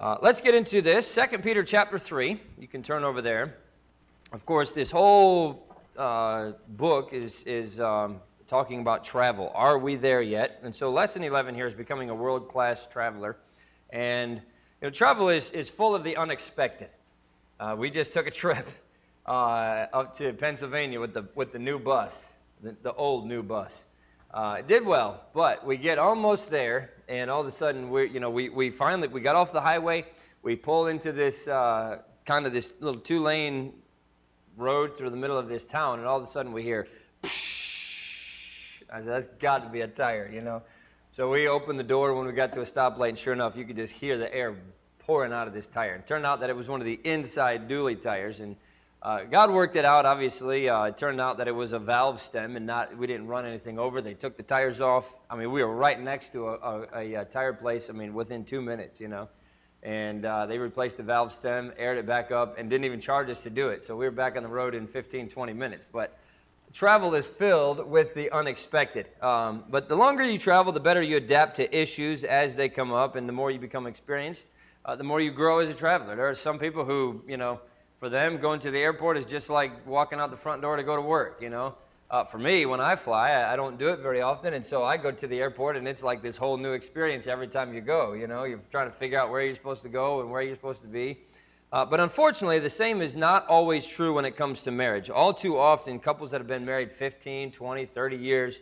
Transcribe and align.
Uh, 0.00 0.16
let's 0.22 0.40
get 0.40 0.54
into 0.54 0.80
this. 0.80 1.08
Second 1.08 1.42
Peter 1.42 1.64
chapter 1.64 1.98
3. 1.98 2.40
You 2.56 2.68
can 2.68 2.84
turn 2.84 3.02
over 3.02 3.20
there. 3.20 3.56
Of 4.30 4.46
course, 4.46 4.70
this 4.70 4.92
whole 4.92 5.66
uh, 5.96 6.52
book 6.68 7.12
is, 7.12 7.42
is 7.42 7.80
um, 7.80 8.20
talking 8.46 8.80
about 8.80 9.02
travel. 9.02 9.50
Are 9.56 9.76
we 9.76 9.96
there 9.96 10.22
yet? 10.22 10.60
And 10.62 10.72
so, 10.72 10.92
lesson 10.92 11.24
11 11.24 11.56
here 11.56 11.66
is 11.66 11.74
becoming 11.74 12.10
a 12.10 12.14
world 12.14 12.48
class 12.48 12.86
traveler. 12.86 13.38
And 13.90 14.36
you 14.36 14.42
know, 14.82 14.90
travel 14.90 15.30
is, 15.30 15.50
is 15.50 15.68
full 15.68 15.96
of 15.96 16.04
the 16.04 16.16
unexpected. 16.16 16.90
Uh, 17.58 17.74
we 17.76 17.90
just 17.90 18.12
took 18.12 18.28
a 18.28 18.30
trip 18.30 18.68
uh, 19.26 19.86
up 19.92 20.16
to 20.18 20.32
Pennsylvania 20.32 21.00
with 21.00 21.12
the, 21.12 21.24
with 21.34 21.50
the 21.50 21.58
new 21.58 21.80
bus, 21.80 22.22
the, 22.62 22.76
the 22.84 22.94
old 22.94 23.26
new 23.26 23.42
bus. 23.42 23.82
Uh, 24.32 24.56
it 24.58 24.68
did 24.68 24.84
well, 24.84 25.22
but 25.32 25.64
we 25.64 25.78
get 25.78 25.98
almost 25.98 26.50
there, 26.50 26.90
and 27.08 27.30
all 27.30 27.40
of 27.40 27.46
a 27.46 27.50
sudden, 27.50 27.88
we 27.88 28.10
you 28.10 28.20
know, 28.20 28.28
we, 28.28 28.50
we 28.50 28.68
finally 28.68 29.08
we 29.08 29.22
got 29.22 29.36
off 29.36 29.52
the 29.52 29.60
highway. 29.60 30.04
We 30.42 30.54
pull 30.54 30.88
into 30.88 31.12
this 31.12 31.48
uh, 31.48 32.02
kind 32.26 32.46
of 32.46 32.52
this 32.52 32.74
little 32.80 33.00
two-lane 33.00 33.72
road 34.56 34.98
through 34.98 35.10
the 35.10 35.16
middle 35.16 35.38
of 35.38 35.48
this 35.48 35.64
town, 35.64 35.98
and 35.98 36.06
all 36.06 36.18
of 36.18 36.24
a 36.24 36.26
sudden 36.26 36.52
we 36.52 36.62
hear, 36.62 36.86
Psh! 37.22 38.82
I 38.92 38.98
said, 38.98 39.06
"That's 39.06 39.26
got 39.38 39.64
to 39.64 39.70
be 39.70 39.80
a 39.80 39.88
tire," 39.88 40.30
you 40.30 40.42
know. 40.42 40.62
So 41.10 41.30
we 41.30 41.48
opened 41.48 41.78
the 41.78 41.84
door 41.84 42.12
when 42.12 42.26
we 42.26 42.32
got 42.32 42.52
to 42.52 42.60
a 42.60 42.66
stoplight, 42.66 43.08
and 43.10 43.18
sure 43.18 43.32
enough, 43.32 43.56
you 43.56 43.64
could 43.64 43.76
just 43.76 43.94
hear 43.94 44.18
the 44.18 44.32
air 44.32 44.56
pouring 44.98 45.32
out 45.32 45.48
of 45.48 45.54
this 45.54 45.66
tire. 45.66 45.94
It 45.94 46.06
turned 46.06 46.26
out 46.26 46.40
that 46.40 46.50
it 46.50 46.56
was 46.56 46.68
one 46.68 46.82
of 46.82 46.84
the 46.84 47.00
inside 47.02 47.66
dually 47.66 47.98
tires, 47.98 48.40
and 48.40 48.56
uh, 49.00 49.22
God 49.24 49.50
worked 49.52 49.76
it 49.76 49.84
out, 49.84 50.06
obviously. 50.06 50.68
Uh, 50.68 50.84
it 50.84 50.96
turned 50.96 51.20
out 51.20 51.38
that 51.38 51.46
it 51.46 51.54
was 51.54 51.72
a 51.72 51.78
valve 51.78 52.20
stem 52.20 52.56
and 52.56 52.66
not, 52.66 52.96
we 52.96 53.06
didn't 53.06 53.28
run 53.28 53.46
anything 53.46 53.78
over. 53.78 54.02
They 54.02 54.14
took 54.14 54.36
the 54.36 54.42
tires 54.42 54.80
off. 54.80 55.04
I 55.30 55.36
mean, 55.36 55.52
we 55.52 55.62
were 55.62 55.74
right 55.74 56.00
next 56.00 56.32
to 56.32 56.48
a, 56.48 56.54
a, 56.54 56.86
a, 56.94 57.14
a 57.14 57.24
tire 57.24 57.52
place, 57.52 57.90
I 57.90 57.92
mean, 57.92 58.12
within 58.12 58.44
two 58.44 58.60
minutes, 58.60 59.00
you 59.00 59.06
know. 59.06 59.28
And 59.84 60.24
uh, 60.24 60.46
they 60.46 60.58
replaced 60.58 60.96
the 60.96 61.04
valve 61.04 61.32
stem, 61.32 61.72
aired 61.78 61.98
it 61.98 62.06
back 62.06 62.32
up, 62.32 62.58
and 62.58 62.68
didn't 62.68 62.86
even 62.86 63.00
charge 63.00 63.30
us 63.30 63.40
to 63.44 63.50
do 63.50 63.68
it. 63.68 63.84
So 63.84 63.96
we 63.96 64.04
were 64.04 64.10
back 64.10 64.36
on 64.36 64.42
the 64.42 64.48
road 64.48 64.74
in 64.74 64.88
15, 64.88 65.28
20 65.28 65.52
minutes. 65.52 65.86
But 65.92 66.18
travel 66.72 67.14
is 67.14 67.24
filled 67.24 67.88
with 67.88 68.14
the 68.14 68.32
unexpected. 68.32 69.06
Um, 69.22 69.62
but 69.70 69.88
the 69.88 69.94
longer 69.94 70.24
you 70.24 70.38
travel, 70.38 70.72
the 70.72 70.80
better 70.80 71.02
you 71.02 71.18
adapt 71.18 71.54
to 71.56 71.76
issues 71.76 72.24
as 72.24 72.56
they 72.56 72.68
come 72.68 72.92
up, 72.92 73.14
and 73.14 73.28
the 73.28 73.32
more 73.32 73.52
you 73.52 73.60
become 73.60 73.86
experienced, 73.86 74.46
uh, 74.84 74.96
the 74.96 75.04
more 75.04 75.20
you 75.20 75.30
grow 75.30 75.60
as 75.60 75.68
a 75.68 75.74
traveler. 75.74 76.16
There 76.16 76.28
are 76.28 76.34
some 76.34 76.58
people 76.58 76.84
who, 76.84 77.22
you 77.28 77.36
know, 77.36 77.60
for 77.98 78.08
them, 78.08 78.38
going 78.38 78.60
to 78.60 78.70
the 78.70 78.78
airport 78.78 79.16
is 79.16 79.24
just 79.24 79.50
like 79.50 79.86
walking 79.86 80.20
out 80.20 80.30
the 80.30 80.36
front 80.36 80.62
door 80.62 80.76
to 80.76 80.82
go 80.82 80.96
to 80.96 81.02
work, 81.02 81.38
you 81.40 81.50
know. 81.50 81.74
Uh, 82.10 82.24
for 82.24 82.38
me, 82.38 82.64
when 82.64 82.80
I 82.80 82.96
fly, 82.96 83.32
I, 83.32 83.52
I, 83.52 83.56
don't 83.56 83.78
do 83.78 83.88
it 83.88 83.98
very 83.98 84.22
often, 84.22 84.54
and 84.54 84.64
so 84.64 84.82
I 84.82 84.96
go 84.96 85.10
to 85.10 85.26
the 85.26 85.38
airport, 85.40 85.76
and 85.76 85.86
it's 85.86 86.02
like 86.02 86.22
this 86.22 86.36
whole 86.36 86.56
new 86.56 86.72
experience 86.72 87.26
every 87.26 87.48
time 87.48 87.74
you 87.74 87.82
go. 87.82 88.14
You 88.14 88.26
know, 88.26 88.44
you're 88.44 88.62
trying 88.70 88.90
to 88.90 88.96
figure 88.96 89.18
out 89.18 89.30
where 89.30 89.42
you're 89.42 89.54
supposed 89.54 89.82
to 89.82 89.90
go 89.90 90.20
and 90.20 90.30
where 90.30 90.40
you're 90.40 90.54
supposed 90.54 90.80
to 90.82 90.88
be. 90.88 91.18
Uh, 91.70 91.84
but 91.84 92.00
unfortunately, 92.00 92.58
the 92.60 92.70
same 92.70 93.02
is 93.02 93.14
not 93.14 93.46
always 93.46 93.86
true 93.86 94.14
when 94.14 94.24
it 94.24 94.36
comes 94.36 94.62
to 94.62 94.70
marriage. 94.70 95.10
All 95.10 95.34
too 95.34 95.58
often, 95.58 95.98
couples 95.98 96.30
that 96.30 96.40
have 96.40 96.46
been 96.46 96.64
married 96.64 96.92
15, 96.92 97.52
20, 97.52 97.84
30 97.84 98.16
years 98.16 98.60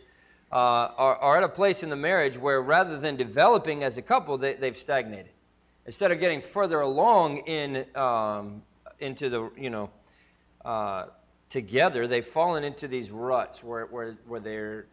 uh, 0.51 0.55
are, 0.55 1.15
are, 1.15 1.37
at 1.37 1.43
a 1.43 1.49
place 1.49 1.83
in 1.83 1.89
the 1.89 1.95
marriage 1.95 2.37
where 2.37 2.61
rather 2.61 2.99
than 2.99 3.15
developing 3.15 3.83
as 3.83 3.95
a 3.95 4.01
couple, 4.01 4.37
they, 4.37 4.55
have 4.61 4.77
stagnated. 4.77 5.31
Instead 5.85 6.11
of 6.11 6.19
getting 6.19 6.41
further 6.41 6.81
along 6.81 7.37
in 7.47 7.85
um, 7.95 8.61
into 8.99 9.29
the, 9.29 9.49
you 9.57 9.69
know, 9.69 9.89
uh, 10.65 11.05
together, 11.49 12.07
they've 12.07 12.25
fallen 12.25 12.63
into 12.63 12.87
these 12.87 13.09
ruts 13.09 13.63
where, 13.63 13.85
where, 13.85 14.17
where 14.27 14.39
they're 14.39 14.87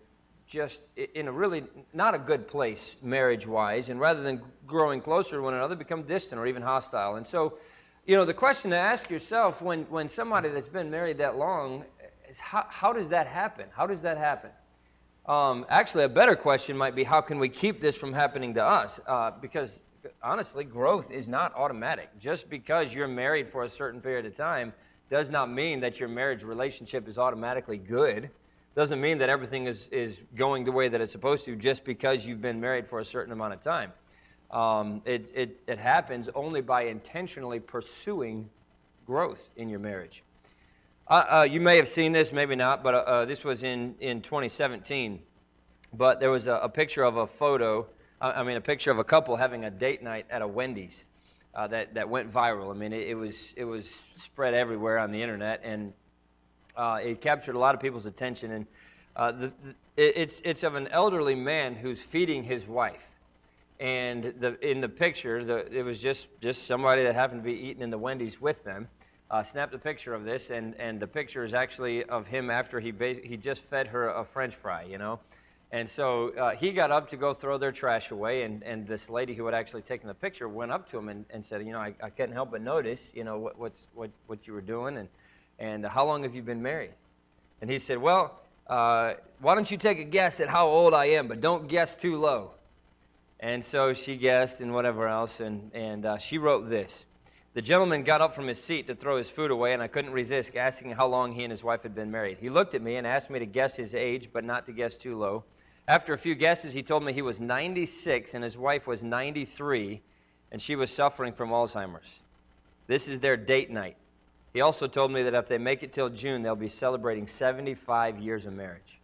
just 0.47 0.81
in 1.15 1.27
a 1.27 1.33
really 1.33 1.65
not 1.93 2.15
a 2.15 2.19
good 2.19 2.47
place 2.47 2.97
marriage 3.03 3.47
wise, 3.47 3.89
and 3.89 3.99
rather 3.99 4.23
than 4.23 4.43
growing 4.67 5.01
closer 5.01 5.37
to 5.37 5.43
one 5.43 5.55
another, 5.55 5.75
become 5.75 6.03
distant 6.03 6.39
or 6.39 6.47
even 6.47 6.63
hostile. 6.63 7.17
And 7.17 7.27
so, 7.27 7.55
you 8.07 8.17
know, 8.17 8.25
the 8.25 8.35
question 8.35 8.71
to 8.71 8.77
ask 8.77 9.09
yourself 9.09 9.63
when, 9.63 9.85
when 9.85 10.09
somebody 10.09 10.51
that's 10.51 10.69
been 10.69 10.91
married 10.91 11.19
that 11.19 11.39
long 11.39 11.85
is 12.29 12.39
how, 12.39 12.67
how 12.69 12.93
does 12.93 13.09
that 13.09 13.27
happen? 13.27 13.67
How 13.75 13.87
does 13.87 14.03
that 14.03 14.19
happen? 14.19 14.51
Um, 15.27 15.65
actually, 15.71 16.05
a 16.05 16.09
better 16.09 16.37
question 16.37 16.77
might 16.77 16.95
be 16.95 17.05
how 17.05 17.23
can 17.23 17.39
we 17.39 17.49
keep 17.49 17.81
this 17.81 17.97
from 17.97 18.13
happening 18.13 18.55
to 18.55 18.63
us? 18.63 19.01
Uh, 19.07 19.31
because 19.41 19.81
honestly, 20.23 20.65
growth 20.65 21.11
is 21.11 21.29
not 21.29 21.55
automatic. 21.55 22.09
Just 22.19 22.49
because 22.49 22.95
you're 22.95 23.09
married 23.09 23.49
for 23.49 23.65
a 23.65 23.69
certain 23.69 24.01
period 24.01 24.27
of 24.27 24.35
time 24.35 24.73
does 25.11 25.31
not 25.31 25.51
mean 25.51 25.81
that 25.81 26.01
your 26.01 26.09
marriage 26.09 26.43
relationship 26.43 27.09
is 27.09 27.19
automatically 27.19 27.79
good. 27.79 28.31
Doesn't 28.75 29.01
mean 29.01 29.19
that 29.19 29.29
everything 29.29 29.67
is, 29.67 29.89
is 29.93 30.23
going 30.35 30.65
the 30.65 30.73
way 30.73 30.89
that 30.89 31.01
it's 31.01 31.13
supposed 31.13 31.45
to 31.45 31.57
just 31.57 31.85
because 31.85 32.27
you've 32.27 32.41
been 32.43 32.61
married 32.61 32.89
for 32.89 32.99
a 32.99 33.05
certain 33.05 33.33
amount 33.33 33.53
of 33.53 33.61
time. 33.61 33.93
Um, 34.51 35.03
it, 35.05 35.31
it, 35.35 35.61
it 35.67 35.79
happens 35.79 36.29
only 36.35 36.61
by 36.61 36.83
intentionally 36.83 37.61
pursuing 37.61 38.49
growth 39.07 39.51
in 39.57 39.69
your 39.69 39.79
marriage. 39.79 40.23
Uh, 41.07 41.25
uh, 41.29 41.47
you 41.49 41.61
may 41.61 41.77
have 41.77 41.89
seen 41.89 42.13
this, 42.13 42.33
maybe 42.33 42.57
not, 42.57 42.83
but 42.83 42.95
uh, 42.95 42.99
uh 42.99 43.25
this 43.27 43.45
was 43.45 43.63
in, 43.63 43.95
in 44.01 44.23
2017. 44.23 45.21
But 45.93 46.19
there 46.19 46.31
was 46.31 46.47
a, 46.47 46.55
a 46.55 46.69
picture 46.69 47.05
of 47.05 47.17
a 47.17 47.27
photo 47.27 47.87
I 48.21 48.43
mean, 48.43 48.57
a 48.57 48.61
picture 48.61 48.91
of 48.91 48.99
a 48.99 49.05
couple 49.05 49.37
having 49.37 49.65
a 49.65 49.71
date 49.71 50.03
night 50.03 50.27
at 50.31 50.41
a 50.41 50.49
Wendy's 50.49 51.05
uh, 51.55 51.67
that, 51.69 51.95
that 51.95 52.09
went 52.09 52.33
viral. 52.33 52.71
I 52.71 52.75
mean, 52.75 52.93
it, 52.93 53.09
it, 53.09 53.15
was, 53.15 53.53
it 53.57 53.65
was 53.65 53.99
spread 54.17 54.55
everywhere 54.55 54.99
on 54.99 55.13
the 55.13 55.21
internet, 55.21 55.61
and 55.63 55.93
uh, 56.77 57.01
it 57.03 57.21
captured 57.21 57.55
a 57.55 57.59
lot 57.59 57.75
of 57.75 57.81
people's 57.81 58.07
attention. 58.07 58.53
And 58.53 58.67
uh, 59.17 59.33
the, 59.33 59.47
it, 59.97 60.17
it's, 60.17 60.41
it's 60.45 60.63
of 60.63 60.75
an 60.75 60.89
elderly 60.89 61.35
man 61.35 61.75
who's 61.75 62.01
feeding 62.01 62.43
his 62.43 62.67
wife. 62.67 63.03
And 63.81 64.35
the, 64.39 64.59
in 64.67 64.81
the 64.81 64.89
picture, 64.89 65.45
the, 65.45 65.67
it 65.77 65.83
was 65.83 66.01
just, 66.01 66.29
just 66.41 66.67
somebody 66.67 67.03
that 67.03 67.15
happened 67.15 67.43
to 67.43 67.45
be 67.45 67.59
eating 67.59 67.83
in 67.83 67.91
the 67.91 67.99
Wendy's 67.99 68.41
with 68.41 68.63
them. 68.65 68.89
Uh, 69.31 69.43
snapped 69.43 69.75
a 69.75 69.79
picture 69.79 70.15
of 70.15 70.25
this, 70.25 70.51
and, 70.51 70.75
and 70.77 71.01
the 71.01 71.07
picture 71.07 71.45
is 71.45 71.55
actually 71.55 72.05
of 72.05 72.27
him 72.27 72.51
after 72.51 72.79
he, 72.79 72.93
he 73.25 73.37
just 73.37 73.63
fed 73.65 73.89
her 73.89 74.11
a 74.11 74.25
French 74.25 74.55
fry, 74.55 74.85
you 74.85 74.99
know. 74.99 75.19
And 75.75 75.91
so 75.91 76.29
uh, 76.37 76.51
he 76.53 76.71
got 76.71 76.93
up 76.93 77.09
to 77.09 77.17
go 77.17 77.35
throw 77.35 77.59
their 77.59 77.73
trash 77.73 78.13
away, 78.13 78.45
and, 78.45 78.63
and 78.63 78.87
this 78.87 79.11
lady 79.11 79.35
who 79.35 79.45
had 79.45 79.57
actually 79.57 79.83
taken 79.83 80.07
the 80.07 80.15
picture 80.15 80.49
went 80.49 80.71
up 80.71 80.89
to 80.91 80.99
him 80.99 81.09
and, 81.09 81.25
and 81.31 81.45
said, 81.45 81.67
you 81.67 81.73
know, 81.73 81.81
I, 81.81 81.93
I 82.01 82.11
couldn't 82.11 82.33
help 82.33 82.53
but 82.53 82.63
notice, 82.63 83.11
you 83.13 83.25
know, 83.25 83.39
what, 83.39 83.59
what's, 83.59 83.89
what, 83.93 84.13
what 84.29 84.47
you 84.47 84.53
were 84.53 84.61
doing, 84.61 84.99
and, 84.99 85.09
and 85.59 85.85
how 85.85 86.07
long 86.07 86.23
have 86.23 86.33
you 86.33 86.43
been 86.43 86.63
married? 86.63 86.93
And 87.61 87.69
he 87.69 87.81
said, 87.81 87.99
well, 87.99 88.39
uh, 88.69 89.15
why 89.41 89.57
don't 89.57 89.69
you 89.69 89.77
take 89.77 89.99
a 89.99 90.05
guess 90.05 90.39
at 90.39 90.49
how 90.49 90.69
old 90.69 90.95
I 90.95 91.07
am, 91.07 91.27
but 91.27 91.41
don't 91.41 91.67
guess 91.67 91.97
too 91.97 92.21
low. 92.21 92.53
And 93.41 93.65
so 93.65 93.95
she 93.95 94.17
guessed 94.17 94.61
and 94.61 94.73
whatever 94.73 95.09
else, 95.09 95.41
and, 95.41 95.73
and 95.75 96.07
uh, 96.07 96.19
she 96.19 96.39
wrote 96.39 96.71
this. 96.71 97.05
The 97.55 97.63
gentleman 97.63 98.05
got 98.05 98.21
up 98.21 98.37
from 98.37 98.47
his 98.47 98.63
seat 98.63 98.87
to 98.87 98.95
throw 98.95 99.19
his 99.19 99.29
food 99.29 99.51
away, 99.51 99.73
and 99.73 99.83
I 99.83 99.89
couldn't 99.89 100.13
resist 100.13 100.55
asking 100.55 100.93
how 100.93 101.09
long 101.09 101.33
he 101.33 101.43
and 101.43 101.51
his 101.51 101.65
wife 101.65 101.83
had 101.83 101.97
been 101.97 102.13
married. 102.13 102.39
He 102.39 102.49
looked 102.49 102.77
at 102.77 102.83
me 102.83 102.95
and 102.95 103.05
asked 103.09 103.29
me 103.29 103.41
to 103.41 103.47
guess 103.47 103.75
his 103.75 103.93
age, 103.93 104.31
but 104.33 104.45
not 104.45 104.67
to 104.67 104.73
guess 104.73 104.97
too 104.97 105.19
low. 105.19 105.43
After 105.87 106.15
a 106.15 106.19
few 106.19 106.35
guesses, 106.35 106.73
he 106.73 106.83
told 106.83 107.05
me 107.05 107.13
he 107.13 107.23
was 107.23 107.41
96 107.41 108.35
and 108.35 108.43
his 108.43 108.57
wife 108.57 108.87
was 108.87 109.03
93 109.03 110.01
and 110.51 110.61
she 110.61 110.77
was 110.77 110.91
suffering 110.91 111.33
from 111.33 111.51
Alzheimer's. 111.51 112.21
This 112.87 113.09
is 113.09 113.21
their 113.21 113.37
date 113.37 113.71
night. 113.71 113.97
He 114.53 114.61
also 114.61 114.87
told 114.87 115.11
me 115.11 115.23
that 115.25 115.35
if 115.35 115.49
they 115.49 115.59
make 115.59 115.83
it 115.83 115.93
till 115.93 116.09
June, 116.09 116.43
they'll 116.43 116.57
be 116.57 116.69
celebrating 116.69 117.27
75 117.27 118.19
years 118.19 118.47
of 118.47 118.55
marriage. 118.55 119.01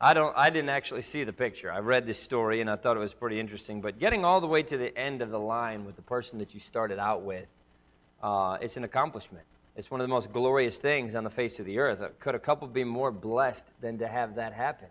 I, 0.00 0.14
don't, 0.14 0.36
I 0.36 0.50
didn't 0.50 0.70
actually 0.70 1.02
see 1.02 1.22
the 1.22 1.32
picture. 1.32 1.70
I 1.70 1.78
read 1.78 2.06
this 2.06 2.20
story 2.20 2.60
and 2.60 2.68
I 2.68 2.76
thought 2.76 2.96
it 2.96 3.00
was 3.00 3.14
pretty 3.14 3.38
interesting. 3.38 3.80
But 3.80 4.00
getting 4.00 4.24
all 4.24 4.40
the 4.40 4.46
way 4.46 4.62
to 4.64 4.76
the 4.76 4.96
end 4.98 5.22
of 5.22 5.30
the 5.30 5.38
line 5.38 5.84
with 5.84 5.96
the 5.96 6.02
person 6.02 6.38
that 6.40 6.54
you 6.54 6.60
started 6.60 6.98
out 6.98 7.22
with, 7.22 7.46
uh, 8.22 8.58
it's 8.60 8.76
an 8.76 8.84
accomplishment. 8.84 9.44
It's 9.76 9.90
one 9.90 10.00
of 10.00 10.04
the 10.04 10.12
most 10.12 10.32
glorious 10.32 10.76
things 10.76 11.14
on 11.14 11.24
the 11.24 11.30
face 11.30 11.60
of 11.60 11.66
the 11.66 11.78
earth. 11.78 12.02
Could 12.18 12.34
a 12.34 12.38
couple 12.38 12.66
be 12.66 12.84
more 12.84 13.12
blessed 13.12 13.64
than 13.80 13.98
to 13.98 14.08
have 14.08 14.34
that 14.36 14.52
happen? 14.52 14.88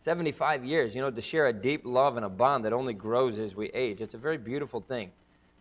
75 0.00 0.64
years, 0.64 0.94
you 0.94 1.00
know, 1.00 1.10
to 1.10 1.20
share 1.20 1.48
a 1.48 1.52
deep 1.52 1.82
love 1.84 2.16
and 2.16 2.24
a 2.24 2.28
bond 2.28 2.64
that 2.64 2.72
only 2.72 2.94
grows 2.94 3.38
as 3.38 3.54
we 3.54 3.66
age. 3.70 4.00
It's 4.00 4.14
a 4.14 4.18
very 4.18 4.38
beautiful 4.38 4.80
thing. 4.80 5.10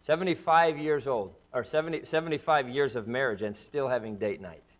75 0.02 0.78
years 0.78 1.08
old, 1.08 1.34
or 1.53 1.64
70, 1.64 2.06
75 2.06 2.70
years 2.70 2.96
of 2.96 3.08
marriage 3.08 3.41
and 3.41 3.56
still 3.56 3.88
having 3.88 4.16
date 4.16 4.40
nights. 4.40 4.78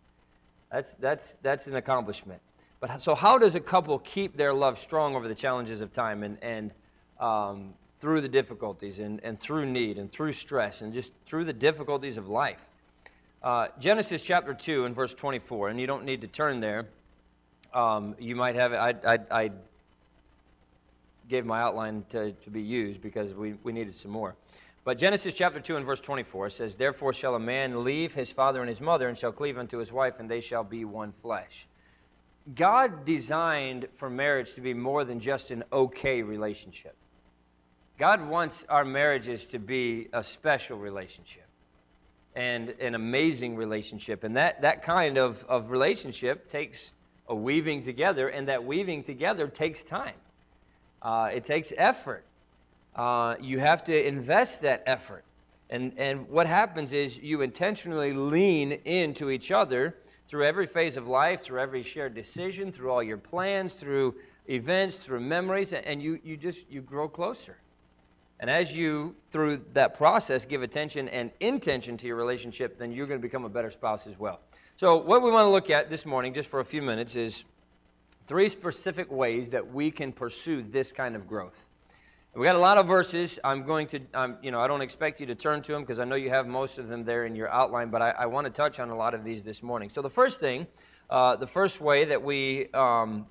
That's, 0.70 0.94
that's, 0.94 1.36
that's 1.42 1.66
an 1.66 1.76
accomplishment. 1.76 2.40
But 2.80 3.02
so, 3.02 3.14
how 3.14 3.38
does 3.38 3.56
a 3.56 3.60
couple 3.60 3.98
keep 3.98 4.36
their 4.36 4.52
love 4.52 4.78
strong 4.78 5.16
over 5.16 5.26
the 5.26 5.34
challenges 5.34 5.80
of 5.80 5.92
time 5.92 6.22
and, 6.22 6.38
and 6.42 6.72
um, 7.18 7.74
through 7.98 8.20
the 8.20 8.28
difficulties 8.28 9.00
and, 9.00 9.20
and 9.24 9.40
through 9.40 9.66
need 9.66 9.98
and 9.98 10.12
through 10.12 10.32
stress 10.32 10.82
and 10.82 10.94
just 10.94 11.10
through 11.26 11.44
the 11.44 11.52
difficulties 11.52 12.16
of 12.16 12.28
life? 12.28 12.60
Uh, 13.42 13.68
Genesis 13.80 14.22
chapter 14.22 14.54
2 14.54 14.84
and 14.84 14.94
verse 14.94 15.14
24, 15.14 15.70
and 15.70 15.80
you 15.80 15.86
don't 15.86 16.04
need 16.04 16.20
to 16.20 16.26
turn 16.28 16.60
there. 16.60 16.86
Um, 17.72 18.16
you 18.18 18.34
might 18.34 18.54
have 18.54 18.72
it. 18.72 18.76
I, 18.76 18.94
I, 19.04 19.18
I, 19.30 19.50
gave 21.28 21.44
my 21.44 21.60
outline 21.60 22.04
to, 22.08 22.32
to 22.32 22.50
be 22.50 22.62
used 22.62 23.02
because 23.02 23.34
we, 23.34 23.52
we 23.62 23.70
needed 23.70 23.94
some 23.94 24.10
more. 24.10 24.34
But 24.82 24.96
Genesis 24.96 25.34
chapter 25.34 25.60
2 25.60 25.76
and 25.76 25.84
verse 25.84 26.00
24 26.00 26.48
says, 26.48 26.74
Therefore 26.74 27.12
shall 27.12 27.34
a 27.34 27.38
man 27.38 27.84
leave 27.84 28.14
his 28.14 28.30
father 28.30 28.60
and 28.60 28.68
his 28.70 28.80
mother, 28.80 29.08
and 29.08 29.18
shall 29.18 29.32
cleave 29.32 29.58
unto 29.58 29.76
his 29.76 29.92
wife, 29.92 30.14
and 30.18 30.30
they 30.30 30.40
shall 30.40 30.64
be 30.64 30.86
one 30.86 31.12
flesh. 31.20 31.66
God 32.54 33.04
designed 33.04 33.88
for 33.96 34.08
marriage 34.08 34.54
to 34.54 34.62
be 34.62 34.72
more 34.72 35.04
than 35.04 35.20
just 35.20 35.50
an 35.50 35.64
okay 35.70 36.22
relationship. 36.22 36.96
God 37.98 38.26
wants 38.26 38.64
our 38.68 38.84
marriages 38.84 39.44
to 39.46 39.58
be 39.58 40.08
a 40.12 40.24
special 40.24 40.78
relationship 40.78 41.44
and 42.34 42.70
an 42.80 42.94
amazing 42.94 43.56
relationship. 43.56 44.22
And 44.24 44.36
that, 44.36 44.62
that 44.62 44.82
kind 44.82 45.18
of, 45.18 45.44
of 45.48 45.70
relationship 45.70 46.48
takes 46.48 46.92
a 47.28 47.34
weaving 47.34 47.82
together, 47.82 48.28
and 48.28 48.48
that 48.48 48.64
weaving 48.64 49.04
together 49.04 49.48
takes 49.48 49.84
time. 49.84 50.14
Uh, 51.02 51.30
it 51.32 51.44
takes 51.44 51.72
effort. 51.76 52.24
Uh, 52.96 53.36
you 53.40 53.58
have 53.58 53.84
to 53.84 54.06
invest 54.06 54.62
that 54.62 54.82
effort. 54.86 55.24
And, 55.70 55.92
and 55.98 56.28
what 56.28 56.46
happens 56.46 56.92
is 56.92 57.18
you 57.18 57.42
intentionally 57.42 58.12
lean 58.12 58.72
into 58.72 59.30
each 59.30 59.52
other 59.52 59.96
through 60.26 60.44
every 60.44 60.66
phase 60.66 60.96
of 60.96 61.06
life, 61.06 61.42
through 61.42 61.60
every 61.60 61.82
shared 61.82 62.14
decision, 62.14 62.72
through 62.72 62.90
all 62.90 63.02
your 63.02 63.18
plans, 63.18 63.74
through 63.74 64.14
events, 64.48 65.00
through 65.00 65.20
memories, 65.20 65.72
and 65.72 66.02
you, 66.02 66.18
you 66.24 66.36
just 66.36 66.64
you 66.70 66.80
grow 66.80 67.08
closer. 67.08 67.58
And 68.40 68.48
as 68.48 68.74
you, 68.74 69.14
through 69.32 69.62
that 69.72 69.96
process, 69.96 70.44
give 70.44 70.62
attention 70.62 71.08
and 71.08 71.30
intention 71.40 71.96
to 71.98 72.06
your 72.06 72.16
relationship, 72.16 72.78
then 72.78 72.92
you're 72.92 73.06
going 73.06 73.20
to 73.20 73.22
become 73.22 73.44
a 73.44 73.48
better 73.48 73.70
spouse 73.70 74.06
as 74.06 74.18
well. 74.18 74.40
So, 74.78 74.94
what 74.94 75.24
we 75.24 75.30
want 75.32 75.44
to 75.44 75.50
look 75.50 75.70
at 75.70 75.90
this 75.90 76.06
morning, 76.06 76.32
just 76.32 76.48
for 76.48 76.60
a 76.60 76.64
few 76.64 76.82
minutes, 76.82 77.16
is 77.16 77.42
three 78.28 78.48
specific 78.48 79.10
ways 79.10 79.50
that 79.50 79.74
we 79.74 79.90
can 79.90 80.12
pursue 80.12 80.62
this 80.62 80.92
kind 80.92 81.16
of 81.16 81.26
growth. 81.26 81.66
We 82.36 82.44
got 82.44 82.54
a 82.54 82.60
lot 82.60 82.78
of 82.78 82.86
verses. 82.86 83.40
I'm 83.42 83.66
going 83.66 83.88
to, 83.88 84.00
um, 84.14 84.36
you 84.40 84.52
know, 84.52 84.60
I 84.60 84.68
don't 84.68 84.80
expect 84.80 85.18
you 85.18 85.26
to 85.26 85.34
turn 85.34 85.62
to 85.62 85.72
them 85.72 85.82
because 85.82 85.98
I 85.98 86.04
know 86.04 86.14
you 86.14 86.30
have 86.30 86.46
most 86.46 86.78
of 86.78 86.86
them 86.86 87.04
there 87.04 87.26
in 87.26 87.34
your 87.34 87.48
outline, 87.48 87.90
but 87.90 88.02
I, 88.02 88.10
I 88.10 88.26
want 88.26 88.44
to 88.44 88.52
touch 88.52 88.78
on 88.78 88.90
a 88.90 88.94
lot 88.94 89.14
of 89.14 89.24
these 89.24 89.42
this 89.42 89.64
morning. 89.64 89.90
So, 89.90 90.00
the 90.00 90.10
first 90.10 90.38
thing, 90.38 90.64
uh, 91.10 91.34
the 91.34 91.48
first 91.48 91.80
way 91.80 92.04
that 92.04 92.22
we 92.22 92.68
um, 92.72 93.26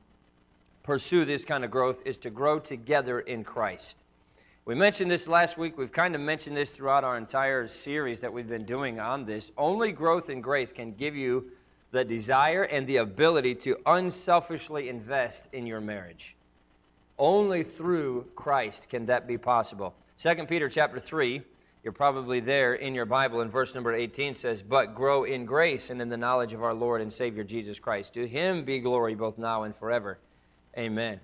pursue 0.83 1.23
this 1.23 1.45
kind 1.45 1.63
of 1.63 1.71
growth 1.71 2.01
is 2.03 2.17
to 2.17 2.29
grow 2.29 2.59
together 2.59 3.21
in 3.21 3.45
Christ. 3.45 4.03
We 4.67 4.75
mentioned 4.75 5.09
this 5.09 5.29
last 5.29 5.57
week. 5.57 5.77
We've 5.77 5.93
kind 5.93 6.13
of 6.13 6.19
mentioned 6.19 6.57
this 6.57 6.71
throughout 6.71 7.05
our 7.05 7.17
entire 7.17 7.69
series 7.69 8.19
that 8.19 8.33
we've 8.33 8.49
been 8.49 8.65
doing 8.65 8.99
on 8.99 9.23
this. 9.23 9.49
Only 9.57 9.93
growth 9.93 10.29
in 10.29 10.41
grace 10.41 10.73
can 10.73 10.91
give 10.91 11.15
you 11.15 11.51
the 11.91 12.03
desire 12.03 12.63
and 12.63 12.85
the 12.85 12.97
ability 12.97 13.55
to 13.55 13.77
unselfishly 13.85 14.89
invest 14.89 15.47
in 15.53 15.65
your 15.65 15.79
marriage. 15.79 16.35
Only 17.17 17.63
through 17.63 18.27
Christ 18.35 18.89
can 18.89 19.05
that 19.05 19.25
be 19.25 19.37
possible. 19.37 19.95
2 20.17 20.35
Peter 20.47 20.67
chapter 20.67 20.99
3, 20.99 21.41
you're 21.81 21.93
probably 21.93 22.41
there 22.41 22.73
in 22.73 22.93
your 22.93 23.05
Bible 23.05 23.39
in 23.39 23.49
verse 23.49 23.73
number 23.73 23.95
18 23.95 24.35
says, 24.35 24.61
But 24.61 24.93
grow 24.93 25.23
in 25.23 25.45
grace 25.45 25.91
and 25.91 26.01
in 26.01 26.09
the 26.09 26.17
knowledge 26.17 26.51
of 26.51 26.61
our 26.61 26.73
Lord 26.73 26.99
and 26.99 27.13
Savior 27.13 27.45
Jesus 27.45 27.79
Christ. 27.79 28.15
To 28.15 28.27
him 28.27 28.65
be 28.65 28.81
glory 28.81 29.15
both 29.15 29.37
now 29.37 29.63
and 29.63 29.73
forever. 29.73 30.19
Amen. 30.77 31.21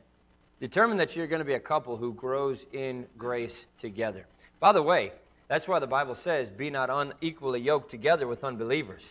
Determine 0.64 0.96
that 1.00 1.14
you're 1.14 1.28
going 1.28 1.42
to 1.42 1.46
be 1.46 1.56
a 1.56 1.60
couple 1.60 1.98
who 1.98 2.14
grows 2.14 2.66
in 2.72 3.06
grace 3.18 3.66
together. 3.78 4.26
By 4.62 4.72
the 4.72 4.82
way, 4.82 5.12
that's 5.50 5.68
why 5.68 5.80
the 5.80 5.88
Bible 5.88 6.16
says, 6.16 6.50
Be 6.50 6.70
not 6.70 6.90
unequally 6.90 7.60
yoked 7.60 7.92
together 7.92 8.28
with 8.28 8.46
unbelievers. 8.46 9.04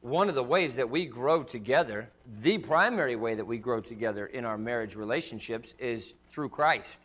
One 0.00 0.28
of 0.28 0.34
the 0.34 0.42
ways 0.42 0.74
that 0.74 0.90
we 0.90 1.06
grow 1.06 1.44
together, 1.44 2.08
the 2.42 2.58
primary 2.58 3.14
way 3.14 3.36
that 3.36 3.44
we 3.44 3.58
grow 3.58 3.80
together 3.80 4.26
in 4.26 4.44
our 4.44 4.58
marriage 4.58 4.96
relationships 4.96 5.72
is 5.78 6.14
through 6.30 6.48
Christ. 6.48 6.98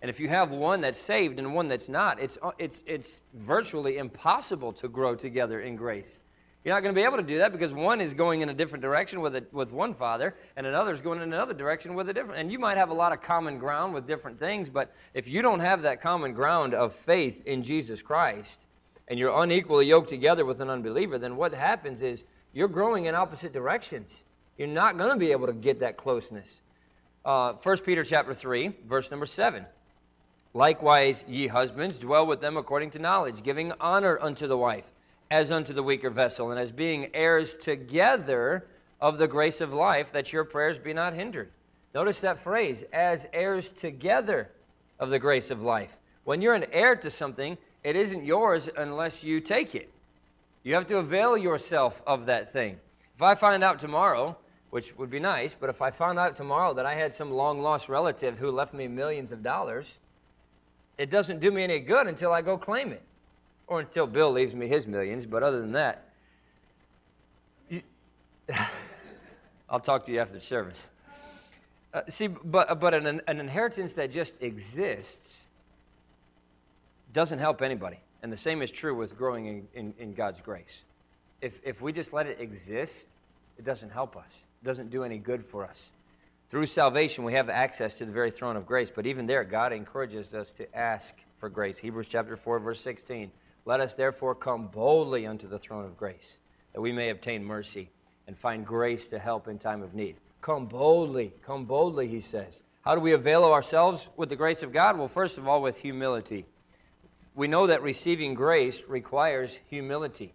And 0.00 0.08
if 0.08 0.18
you 0.18 0.30
have 0.30 0.50
one 0.50 0.80
that's 0.80 0.98
saved 0.98 1.38
and 1.38 1.54
one 1.54 1.68
that's 1.68 1.90
not, 1.90 2.18
it's, 2.18 2.38
it's, 2.56 2.82
it's 2.86 3.20
virtually 3.34 3.98
impossible 3.98 4.72
to 4.72 4.88
grow 4.88 5.14
together 5.14 5.60
in 5.60 5.76
grace. 5.76 6.22
You're 6.66 6.74
not 6.74 6.82
going 6.82 6.96
to 6.96 7.00
be 7.00 7.04
able 7.04 7.18
to 7.18 7.22
do 7.22 7.38
that 7.38 7.52
because 7.52 7.72
one 7.72 8.00
is 8.00 8.12
going 8.12 8.40
in 8.40 8.48
a 8.48 8.52
different 8.52 8.82
direction 8.82 9.20
with, 9.20 9.36
a, 9.36 9.44
with 9.52 9.70
one 9.70 9.94
father, 9.94 10.34
and 10.56 10.66
another 10.66 10.92
is 10.92 11.00
going 11.00 11.22
in 11.22 11.32
another 11.32 11.54
direction 11.54 11.94
with 11.94 12.08
a 12.08 12.12
different. 12.12 12.40
And 12.40 12.50
you 12.50 12.58
might 12.58 12.76
have 12.76 12.90
a 12.90 12.92
lot 12.92 13.12
of 13.12 13.22
common 13.22 13.58
ground 13.58 13.94
with 13.94 14.08
different 14.08 14.40
things, 14.40 14.68
but 14.68 14.92
if 15.14 15.28
you 15.28 15.42
don't 15.42 15.60
have 15.60 15.82
that 15.82 16.00
common 16.00 16.32
ground 16.32 16.74
of 16.74 16.92
faith 16.92 17.46
in 17.46 17.62
Jesus 17.62 18.02
Christ, 18.02 18.60
and 19.06 19.16
you're 19.16 19.40
unequally 19.44 19.86
yoked 19.86 20.08
together 20.08 20.44
with 20.44 20.60
an 20.60 20.68
unbeliever, 20.68 21.18
then 21.18 21.36
what 21.36 21.54
happens 21.54 22.02
is 22.02 22.24
you're 22.52 22.66
growing 22.66 23.04
in 23.04 23.14
opposite 23.14 23.52
directions. 23.52 24.24
You're 24.58 24.66
not 24.66 24.98
going 24.98 25.10
to 25.10 25.16
be 25.16 25.30
able 25.30 25.46
to 25.46 25.52
get 25.52 25.78
that 25.78 25.96
closeness. 25.96 26.60
Uh, 27.24 27.52
1 27.52 27.78
Peter 27.82 28.02
chapter 28.02 28.34
3, 28.34 28.72
verse 28.88 29.08
number 29.12 29.26
7. 29.26 29.64
Likewise, 30.52 31.24
ye 31.28 31.46
husbands, 31.46 32.00
dwell 32.00 32.26
with 32.26 32.40
them 32.40 32.56
according 32.56 32.90
to 32.90 32.98
knowledge, 32.98 33.44
giving 33.44 33.70
honor 33.78 34.18
unto 34.20 34.48
the 34.48 34.58
wife 34.58 34.84
as 35.30 35.50
unto 35.50 35.72
the 35.72 35.82
weaker 35.82 36.10
vessel, 36.10 36.50
and 36.50 36.60
as 36.60 36.70
being 36.70 37.10
heirs 37.14 37.56
together 37.56 38.66
of 39.00 39.18
the 39.18 39.28
grace 39.28 39.60
of 39.60 39.72
life, 39.72 40.12
that 40.12 40.32
your 40.32 40.44
prayers 40.44 40.78
be 40.78 40.92
not 40.92 41.14
hindered. 41.14 41.50
Notice 41.94 42.20
that 42.20 42.42
phrase, 42.42 42.84
as 42.92 43.26
heirs 43.32 43.68
together 43.68 44.50
of 44.98 45.10
the 45.10 45.18
grace 45.18 45.50
of 45.50 45.62
life. 45.62 45.96
When 46.24 46.40
you're 46.40 46.54
an 46.54 46.66
heir 46.72 46.96
to 46.96 47.10
something, 47.10 47.58
it 47.82 47.96
isn't 47.96 48.24
yours 48.24 48.68
unless 48.76 49.22
you 49.24 49.40
take 49.40 49.74
it. 49.74 49.90
You 50.62 50.74
have 50.74 50.86
to 50.88 50.98
avail 50.98 51.36
yourself 51.36 52.00
of 52.06 52.26
that 52.26 52.52
thing. 52.52 52.78
If 53.14 53.22
I 53.22 53.34
find 53.34 53.62
out 53.62 53.78
tomorrow, 53.78 54.36
which 54.70 54.96
would 54.98 55.10
be 55.10 55.20
nice, 55.20 55.54
but 55.58 55.70
if 55.70 55.80
I 55.80 55.90
found 55.90 56.18
out 56.18 56.36
tomorrow 56.36 56.74
that 56.74 56.86
I 56.86 56.94
had 56.94 57.14
some 57.14 57.30
long 57.30 57.62
lost 57.62 57.88
relative 57.88 58.38
who 58.38 58.50
left 58.50 58.74
me 58.74 58.88
millions 58.88 59.32
of 59.32 59.42
dollars, 59.42 59.98
it 60.98 61.10
doesn't 61.10 61.40
do 61.40 61.50
me 61.50 61.62
any 61.62 61.78
good 61.78 62.06
until 62.06 62.32
I 62.32 62.42
go 62.42 62.58
claim 62.58 62.92
it 62.92 63.02
or 63.66 63.80
until 63.80 64.06
Bill 64.06 64.30
leaves 64.30 64.54
me 64.54 64.68
his 64.68 64.86
millions. 64.86 65.26
But 65.26 65.42
other 65.42 65.60
than 65.60 65.72
that, 65.72 66.04
I'll 69.68 69.80
talk 69.80 70.04
to 70.04 70.12
you 70.12 70.20
after 70.20 70.40
service. 70.40 70.88
Uh, 71.92 72.02
see, 72.08 72.26
but, 72.26 72.78
but 72.78 72.94
an, 72.94 73.20
an 73.26 73.40
inheritance 73.40 73.94
that 73.94 74.12
just 74.12 74.34
exists 74.40 75.38
doesn't 77.12 77.38
help 77.38 77.62
anybody. 77.62 77.98
And 78.22 78.32
the 78.32 78.36
same 78.36 78.60
is 78.60 78.70
true 78.70 78.94
with 78.94 79.16
growing 79.16 79.46
in, 79.46 79.68
in, 79.74 79.94
in, 79.98 80.14
God's 80.14 80.40
grace. 80.40 80.82
If, 81.40 81.58
if 81.64 81.80
we 81.80 81.92
just 81.92 82.12
let 82.12 82.26
it 82.26 82.40
exist, 82.40 83.06
it 83.58 83.64
doesn't 83.64 83.90
help 83.90 84.16
us, 84.16 84.28
it 84.62 84.66
doesn't 84.66 84.90
do 84.90 85.04
any 85.04 85.18
good 85.18 85.44
for 85.44 85.64
us. 85.64 85.90
Through 86.50 86.66
salvation, 86.66 87.24
we 87.24 87.32
have 87.32 87.48
access 87.48 87.94
to 87.94 88.04
the 88.04 88.12
very 88.12 88.30
throne 88.30 88.56
of 88.56 88.66
grace, 88.66 88.90
but 88.94 89.06
even 89.06 89.26
there, 89.26 89.44
God 89.44 89.72
encourages 89.72 90.34
us 90.34 90.52
to 90.52 90.76
ask 90.76 91.14
for 91.38 91.48
grace. 91.48 91.78
Hebrews 91.78 92.08
chapter 92.08 92.36
4, 92.36 92.58
verse 92.60 92.80
16. 92.80 93.30
Let 93.66 93.80
us 93.80 93.94
therefore 93.94 94.36
come 94.36 94.68
boldly 94.68 95.26
unto 95.26 95.48
the 95.48 95.58
throne 95.58 95.84
of 95.84 95.98
grace, 95.98 96.38
that 96.72 96.80
we 96.80 96.92
may 96.92 97.10
obtain 97.10 97.44
mercy 97.44 97.90
and 98.28 98.38
find 98.38 98.64
grace 98.64 99.08
to 99.08 99.18
help 99.18 99.48
in 99.48 99.58
time 99.58 99.82
of 99.82 99.92
need. 99.92 100.16
Come 100.40 100.66
boldly, 100.66 101.32
come 101.44 101.64
boldly, 101.64 102.06
he 102.06 102.20
says. 102.20 102.62
How 102.82 102.94
do 102.94 103.00
we 103.00 103.12
avail 103.12 103.44
ourselves 103.44 104.08
with 104.16 104.28
the 104.28 104.36
grace 104.36 104.62
of 104.62 104.72
God? 104.72 104.96
Well, 104.96 105.08
first 105.08 105.36
of 105.36 105.48
all, 105.48 105.60
with 105.60 105.78
humility. 105.78 106.46
We 107.34 107.48
know 107.48 107.66
that 107.66 107.82
receiving 107.82 108.34
grace 108.34 108.82
requires 108.86 109.58
humility. 109.68 110.32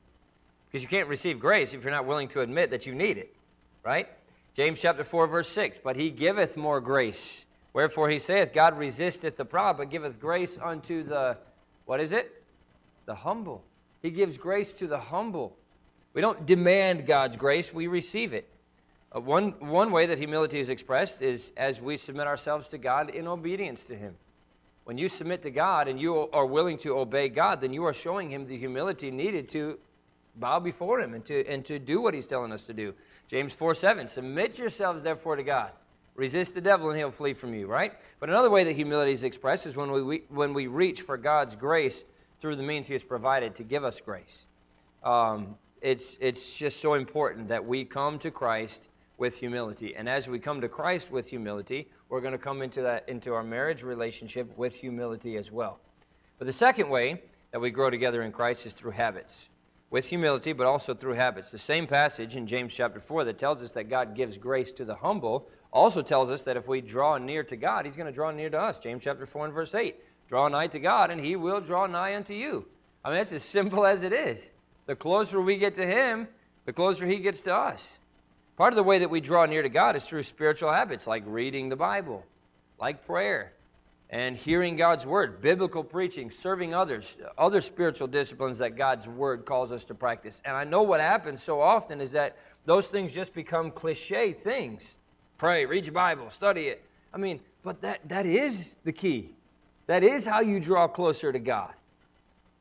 Because 0.68 0.84
you 0.84 0.90
can't 0.90 1.08
receive 1.08 1.40
grace 1.40 1.74
if 1.74 1.84
you're 1.84 1.92
not 1.92 2.06
willing 2.06 2.28
to 2.30 2.42
admit 2.42 2.72
that 2.72 2.86
you 2.86 2.94
need 2.94 3.18
it, 3.18 3.34
right? 3.84 4.10
James 4.56 4.82
chapter 4.82 5.06
4, 5.06 5.28
verse 5.28 5.48
6. 5.50 5.80
But 5.82 5.96
he 5.96 6.10
giveth 6.10 6.58
more 6.58 6.82
grace. 6.82 7.46
Wherefore 7.72 8.10
he 8.10 8.20
saith, 8.20 8.52
God 8.52 8.78
resisteth 8.78 9.38
the 9.38 9.46
proud, 9.46 9.78
but 9.78 9.90
giveth 9.90 10.20
grace 10.20 10.58
unto 10.62 11.04
the, 11.04 11.38
what 11.86 12.02
is 12.02 12.12
it? 12.12 12.41
The 13.06 13.16
humble. 13.16 13.64
He 14.02 14.10
gives 14.10 14.38
grace 14.38 14.74
to 14.74 14.88
the 14.88 15.00
humble. 15.00 15.56
We 16.14 16.22
don't 16.22 16.46
demand 16.46 17.06
God's 17.06 17.38
grace, 17.38 17.74
we 17.74 17.88
receive 17.88 18.34
it. 18.34 18.48
Uh, 19.14 19.20
one, 19.20 19.52
one 19.60 19.92
way 19.92 20.06
that 20.06 20.18
humility 20.18 20.60
is 20.60 20.70
expressed 20.70 21.22
is 21.22 21.52
as 21.58 21.82
we 21.82 21.98
submit 21.98 22.28
ourselves 22.28 22.68
to 22.70 22.78
God 22.78 23.10
in 23.10 23.28
obedience 23.28 23.84
to 23.86 23.96
Him. 23.96 24.16
When 24.84 24.98
you 24.98 25.10
submit 25.10 25.42
to 25.44 25.52
God 25.52 25.88
and 25.88 26.00
you 26.00 26.30
are 26.32 26.46
willing 26.46 26.78
to 26.80 26.98
obey 26.98 27.30
God, 27.30 27.62
then 27.62 27.74
you 27.74 27.86
are 27.86 27.94
showing 27.94 28.30
Him 28.30 28.48
the 28.48 28.58
humility 28.58 29.12
needed 29.12 29.48
to 29.50 29.78
bow 30.38 30.60
before 30.60 31.00
Him 31.00 31.14
and 31.14 31.24
to, 31.26 31.46
and 31.48 31.64
to 31.66 31.78
do 31.78 32.02
what 32.02 32.14
He's 32.14 32.26
telling 32.26 32.52
us 32.52 32.64
to 32.64 32.74
do. 32.74 32.94
James 33.30 33.54
4 33.54 33.76
7, 33.76 34.08
submit 34.08 34.58
yourselves 34.58 35.04
therefore 35.04 35.36
to 35.36 35.44
God. 35.44 35.72
Resist 36.16 36.54
the 36.54 36.62
devil 36.62 36.90
and 36.90 37.00
he'll 37.00 37.12
flee 37.12 37.34
from 37.34 37.54
you, 37.54 37.68
right? 37.68 37.94
But 38.20 38.30
another 38.30 38.50
way 38.50 38.66
that 38.66 38.76
humility 38.76 39.14
is 39.14 39.24
expressed 39.24 39.66
is 39.66 39.76
when 39.76 40.06
we, 40.06 40.24
when 40.28 40.54
we 40.54 40.68
reach 40.68 41.02
for 41.02 41.18
God's 41.18 41.56
grace 41.56 42.04
through 42.42 42.56
the 42.56 42.64
means 42.64 42.88
He 42.88 42.94
has 42.94 43.04
provided 43.04 43.56
to 43.56 43.64
give 43.64 43.84
us 43.84 44.02
grace. 44.02 44.46
Um, 45.04 45.56
it's, 45.82 46.18
it's 46.20 46.56
just 46.56 46.82
so 46.82 46.96
important 46.96 47.48
that 47.48 47.66
we 47.66 47.86
come 47.86 48.20
to 48.20 48.32
Christ 48.32 48.90
with 49.18 49.38
humility. 49.38 49.96
And 49.96 50.10
as 50.10 50.28
we 50.28 50.40
come 50.40 50.62
to 50.62 50.68
Christ 50.68 51.12
with 51.12 51.28
humility, 51.28 51.88
we're 52.10 52.22
going 52.22 52.34
to 52.34 52.40
come 52.40 52.62
into, 52.62 52.82
that, 52.82 53.08
into 53.08 53.34
our 53.34 53.44
marriage 53.44 53.84
relationship 53.84 54.58
with 54.58 54.74
humility 54.74 55.38
as 55.38 55.52
well. 55.52 55.80
But 56.40 56.48
the 56.48 56.54
second 56.54 56.90
way 56.90 57.22
that 57.52 57.60
we 57.60 57.70
grow 57.70 57.90
together 57.90 58.24
in 58.24 58.32
Christ 58.32 58.66
is 58.66 58.74
through 58.74 58.92
habits. 58.92 59.48
With 59.92 60.06
humility, 60.06 60.54
but 60.54 60.66
also 60.66 60.94
through 60.94 61.14
habits. 61.14 61.52
The 61.52 61.60
same 61.60 61.86
passage 61.86 62.36
in 62.36 62.48
James 62.48 62.74
chapter 62.74 63.00
4 63.00 63.26
that 63.26 63.38
tells 63.38 63.62
us 63.62 63.74
that 63.74 63.90
God 63.90 64.16
gives 64.16 64.38
grace 64.38 64.72
to 64.74 64.86
the 64.86 64.96
humble 64.96 65.48
also 65.72 66.02
tells 66.02 66.30
us 66.30 66.42
that 66.44 66.58
if 66.58 66.68
we 66.68 66.82
draw 66.82 67.18
near 67.18 67.44
to 67.44 67.56
God, 67.56 67.86
He's 67.86 67.96
going 67.96 68.08
to 68.08 68.12
draw 68.12 68.32
near 68.32 68.50
to 68.50 68.60
us. 68.60 68.80
James 68.80 69.04
chapter 69.04 69.26
4 69.26 69.46
and 69.46 69.54
verse 69.54 69.76
8. 69.76 69.96
Draw 70.32 70.48
nigh 70.48 70.68
to 70.68 70.80
God, 70.80 71.12
and 71.12 71.20
he 71.24 71.36
will 71.36 71.60
draw 71.62 71.86
nigh 71.86 72.16
unto 72.16 72.34
you. 72.34 72.66
I 73.06 73.12
mean, 73.12 73.20
it's 73.20 73.34
as 73.34 73.44
simple 73.44 73.86
as 73.86 74.02
it 74.02 74.14
is. 74.14 74.40
The 74.86 74.96
closer 74.96 75.42
we 75.42 75.58
get 75.58 75.76
to 75.76 75.86
him, 75.86 76.28
the 76.66 76.72
closer 76.74 77.06
he 77.06 77.18
gets 77.18 77.42
to 77.42 77.54
us. 77.54 77.98
Part 78.56 78.72
of 78.72 78.78
the 78.78 78.84
way 78.84 79.00
that 79.00 79.10
we 79.10 79.20
draw 79.20 79.46
near 79.46 79.62
to 79.62 79.70
God 79.70 79.98
is 79.98 80.06
through 80.06 80.24
spiritual 80.24 80.72
habits 80.72 81.06
like 81.06 81.24
reading 81.28 81.68
the 81.68 81.76
Bible, 81.76 82.26
like 82.80 83.06
prayer. 83.06 83.52
and 84.12 84.36
hearing 84.36 84.76
God's 84.76 85.06
word, 85.06 85.42
biblical 85.42 85.84
preaching, 85.84 86.30
serving 86.30 86.74
others, 86.74 87.16
other 87.38 87.62
spiritual 87.62 88.08
disciplines 88.08 88.58
that 88.58 88.76
God's 88.76 89.08
word 89.08 89.46
calls 89.46 89.72
us 89.72 89.86
to 89.86 89.96
practice. 89.96 90.42
And 90.44 90.56
I 90.56 90.66
know 90.66 90.84
what 90.84 91.00
happens 91.00 91.42
so 91.42 91.62
often 91.62 92.02
is 92.02 92.12
that 92.12 92.36
those 92.66 92.88
things 92.88 93.14
just 93.14 93.34
become 93.34 93.72
cliche 93.72 94.34
things. 94.34 94.96
Pray, 95.38 95.66
read 95.66 95.86
your 95.86 95.94
Bible, 95.94 96.30
study 96.30 96.64
it. 96.64 96.84
I 97.14 97.18
mean, 97.18 97.40
but 97.64 97.82
that, 97.82 98.02
that 98.10 98.26
is 98.26 98.76
the 98.84 98.92
key. 98.92 99.34
That 99.92 100.06
is 100.06 100.26
how 100.26 100.40
you 100.40 100.62
draw 100.62 100.88
closer 100.88 101.34
to 101.34 101.40
God. 101.40 101.74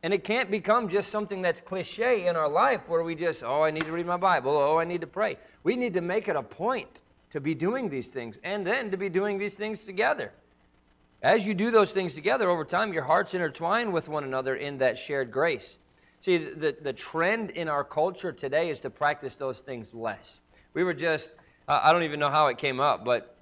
And 0.02 0.12
it 0.12 0.25
can't 0.25 0.50
become 0.50 0.88
just 0.88 1.12
something 1.12 1.42
that's 1.42 1.60
cliche 1.60 2.26
in 2.26 2.34
our 2.34 2.49
life 2.49 2.80
where 2.88 3.04
we 3.04 3.14
just, 3.14 3.44
oh, 3.44 3.62
I 3.62 3.70
need 3.70 3.84
to 3.84 3.92
read 3.92 4.06
my 4.06 4.16
Bible, 4.16 4.50
oh, 4.50 4.78
I 4.78 4.84
need 4.84 5.00
to 5.02 5.06
pray. 5.06 5.38
We 5.62 5.76
need 5.76 5.94
to 5.94 6.00
make 6.00 6.26
it 6.26 6.34
a 6.34 6.42
point 6.42 7.02
to 7.30 7.40
be 7.40 7.54
doing 7.54 7.88
these 7.88 8.08
things 8.08 8.40
and 8.42 8.66
then 8.66 8.90
to 8.90 8.96
be 8.96 9.08
doing 9.08 9.38
these 9.38 9.54
things 9.54 9.84
together. 9.84 10.32
As 11.22 11.46
you 11.46 11.54
do 11.54 11.70
those 11.70 11.92
things 11.92 12.16
together 12.16 12.50
over 12.50 12.64
time, 12.64 12.92
your 12.92 13.04
hearts 13.04 13.32
intertwine 13.32 13.92
with 13.92 14.08
one 14.08 14.25
another 14.25 14.56
in 14.56 14.78
that 14.78 14.99
shared 14.99 15.30
grace. 15.30 15.78
See, 16.22 16.37
the, 16.37 16.76
the 16.82 16.92
trend 16.92 17.50
in 17.50 17.68
our 17.68 17.84
culture 17.84 18.32
today 18.32 18.70
is 18.70 18.80
to 18.80 18.90
practice 18.90 19.37
those 19.37 19.60
things 19.60 19.94
less. 19.94 20.40
We 20.75 20.82
were 20.82 20.94
just, 20.94 21.32
uh, 21.68 21.78
I 21.80 21.92
don't 21.92 22.02
even 22.02 22.18
know 22.18 22.28
how 22.28 22.49
it 22.49 22.58
came 22.58 22.80
up, 22.80 23.04
but 23.04 23.37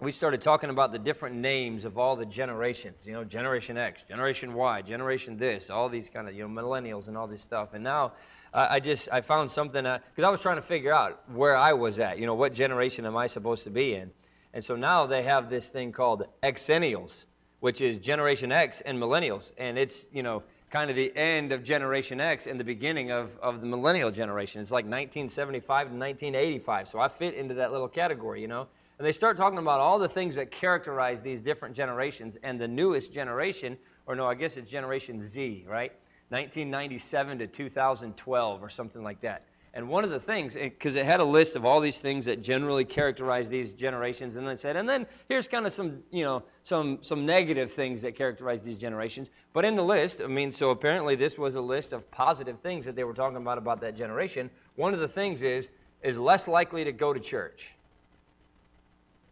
we 0.00 0.10
started 0.10 0.42
talking 0.42 0.70
about 0.70 0.92
the 0.92 0.98
different 0.98 1.36
names 1.36 1.84
of 1.84 1.98
all 1.98 2.16
the 2.16 2.26
generations, 2.26 3.06
you 3.06 3.12
know, 3.12 3.24
Generation 3.24 3.76
X, 3.76 4.02
Generation 4.08 4.52
Y, 4.54 4.82
Generation 4.82 5.36
this, 5.36 5.70
all 5.70 5.88
these 5.88 6.08
kind 6.08 6.28
of, 6.28 6.34
you 6.34 6.46
know, 6.46 6.62
millennials 6.62 7.06
and 7.06 7.16
all 7.16 7.28
this 7.28 7.40
stuff. 7.40 7.74
And 7.74 7.84
now 7.84 8.12
uh, 8.52 8.66
I 8.70 8.80
just, 8.80 9.08
I 9.12 9.20
found 9.20 9.50
something, 9.50 9.84
because 9.84 10.24
I 10.24 10.30
was 10.30 10.40
trying 10.40 10.56
to 10.56 10.62
figure 10.62 10.92
out 10.92 11.22
where 11.32 11.56
I 11.56 11.72
was 11.72 12.00
at, 12.00 12.18
you 12.18 12.26
know, 12.26 12.34
what 12.34 12.52
generation 12.52 13.06
am 13.06 13.16
I 13.16 13.28
supposed 13.28 13.64
to 13.64 13.70
be 13.70 13.94
in? 13.94 14.10
And 14.52 14.64
so 14.64 14.74
now 14.76 15.06
they 15.06 15.22
have 15.22 15.48
this 15.48 15.68
thing 15.68 15.92
called 15.92 16.26
Xennials, 16.42 17.24
which 17.60 17.80
is 17.80 17.98
Generation 17.98 18.52
X 18.52 18.80
and 18.80 18.98
Millennials. 18.98 19.52
And 19.58 19.78
it's, 19.78 20.06
you 20.12 20.22
know, 20.22 20.42
kind 20.70 20.90
of 20.90 20.96
the 20.96 21.16
end 21.16 21.52
of 21.52 21.62
Generation 21.62 22.20
X 22.20 22.48
and 22.48 22.58
the 22.58 22.64
beginning 22.64 23.12
of, 23.12 23.30
of 23.40 23.60
the 23.60 23.66
millennial 23.66 24.10
generation. 24.10 24.60
It's 24.60 24.72
like 24.72 24.84
1975 24.84 25.88
to 25.88 25.94
1985. 25.94 26.88
So 26.88 26.98
I 26.98 27.08
fit 27.08 27.34
into 27.34 27.54
that 27.54 27.70
little 27.70 27.88
category, 27.88 28.40
you 28.40 28.48
know. 28.48 28.66
And 28.98 29.06
they 29.06 29.12
start 29.12 29.36
talking 29.36 29.58
about 29.58 29.80
all 29.80 29.98
the 29.98 30.08
things 30.08 30.36
that 30.36 30.50
characterize 30.50 31.20
these 31.20 31.40
different 31.40 31.74
generations. 31.74 32.36
And 32.42 32.60
the 32.60 32.68
newest 32.68 33.12
generation, 33.12 33.76
or 34.06 34.14
no, 34.14 34.26
I 34.26 34.34
guess 34.34 34.56
it's 34.56 34.70
Generation 34.70 35.22
Z, 35.22 35.64
right? 35.68 35.92
1997 36.28 37.38
to 37.38 37.46
2012 37.46 38.62
or 38.62 38.68
something 38.70 39.02
like 39.02 39.20
that. 39.22 39.46
And 39.76 39.88
one 39.88 40.04
of 40.04 40.10
the 40.10 40.20
things, 40.20 40.54
because 40.54 40.94
it 40.94 41.04
had 41.04 41.18
a 41.18 41.24
list 41.24 41.56
of 41.56 41.64
all 41.64 41.80
these 41.80 41.98
things 41.98 42.26
that 42.26 42.42
generally 42.42 42.84
characterize 42.84 43.48
these 43.48 43.72
generations, 43.72 44.36
and 44.36 44.46
then 44.46 44.56
said, 44.56 44.76
and 44.76 44.88
then 44.88 45.04
here's 45.28 45.48
kind 45.48 45.66
of 45.66 45.72
some, 45.72 45.98
you 46.12 46.22
know, 46.22 46.44
some 46.62 46.98
some 47.00 47.26
negative 47.26 47.72
things 47.72 48.00
that 48.02 48.14
characterize 48.14 48.62
these 48.62 48.76
generations. 48.76 49.30
But 49.52 49.64
in 49.64 49.74
the 49.74 49.82
list, 49.82 50.20
I 50.22 50.28
mean, 50.28 50.52
so 50.52 50.70
apparently 50.70 51.16
this 51.16 51.38
was 51.38 51.56
a 51.56 51.60
list 51.60 51.92
of 51.92 52.08
positive 52.12 52.60
things 52.60 52.86
that 52.86 52.94
they 52.94 53.02
were 53.02 53.14
talking 53.14 53.36
about 53.36 53.58
about 53.58 53.80
that 53.80 53.96
generation. 53.96 54.48
One 54.76 54.94
of 54.94 55.00
the 55.00 55.08
things 55.08 55.42
is 55.42 55.70
is 56.04 56.18
less 56.18 56.46
likely 56.46 56.84
to 56.84 56.92
go 56.92 57.12
to 57.12 57.18
church. 57.18 57.73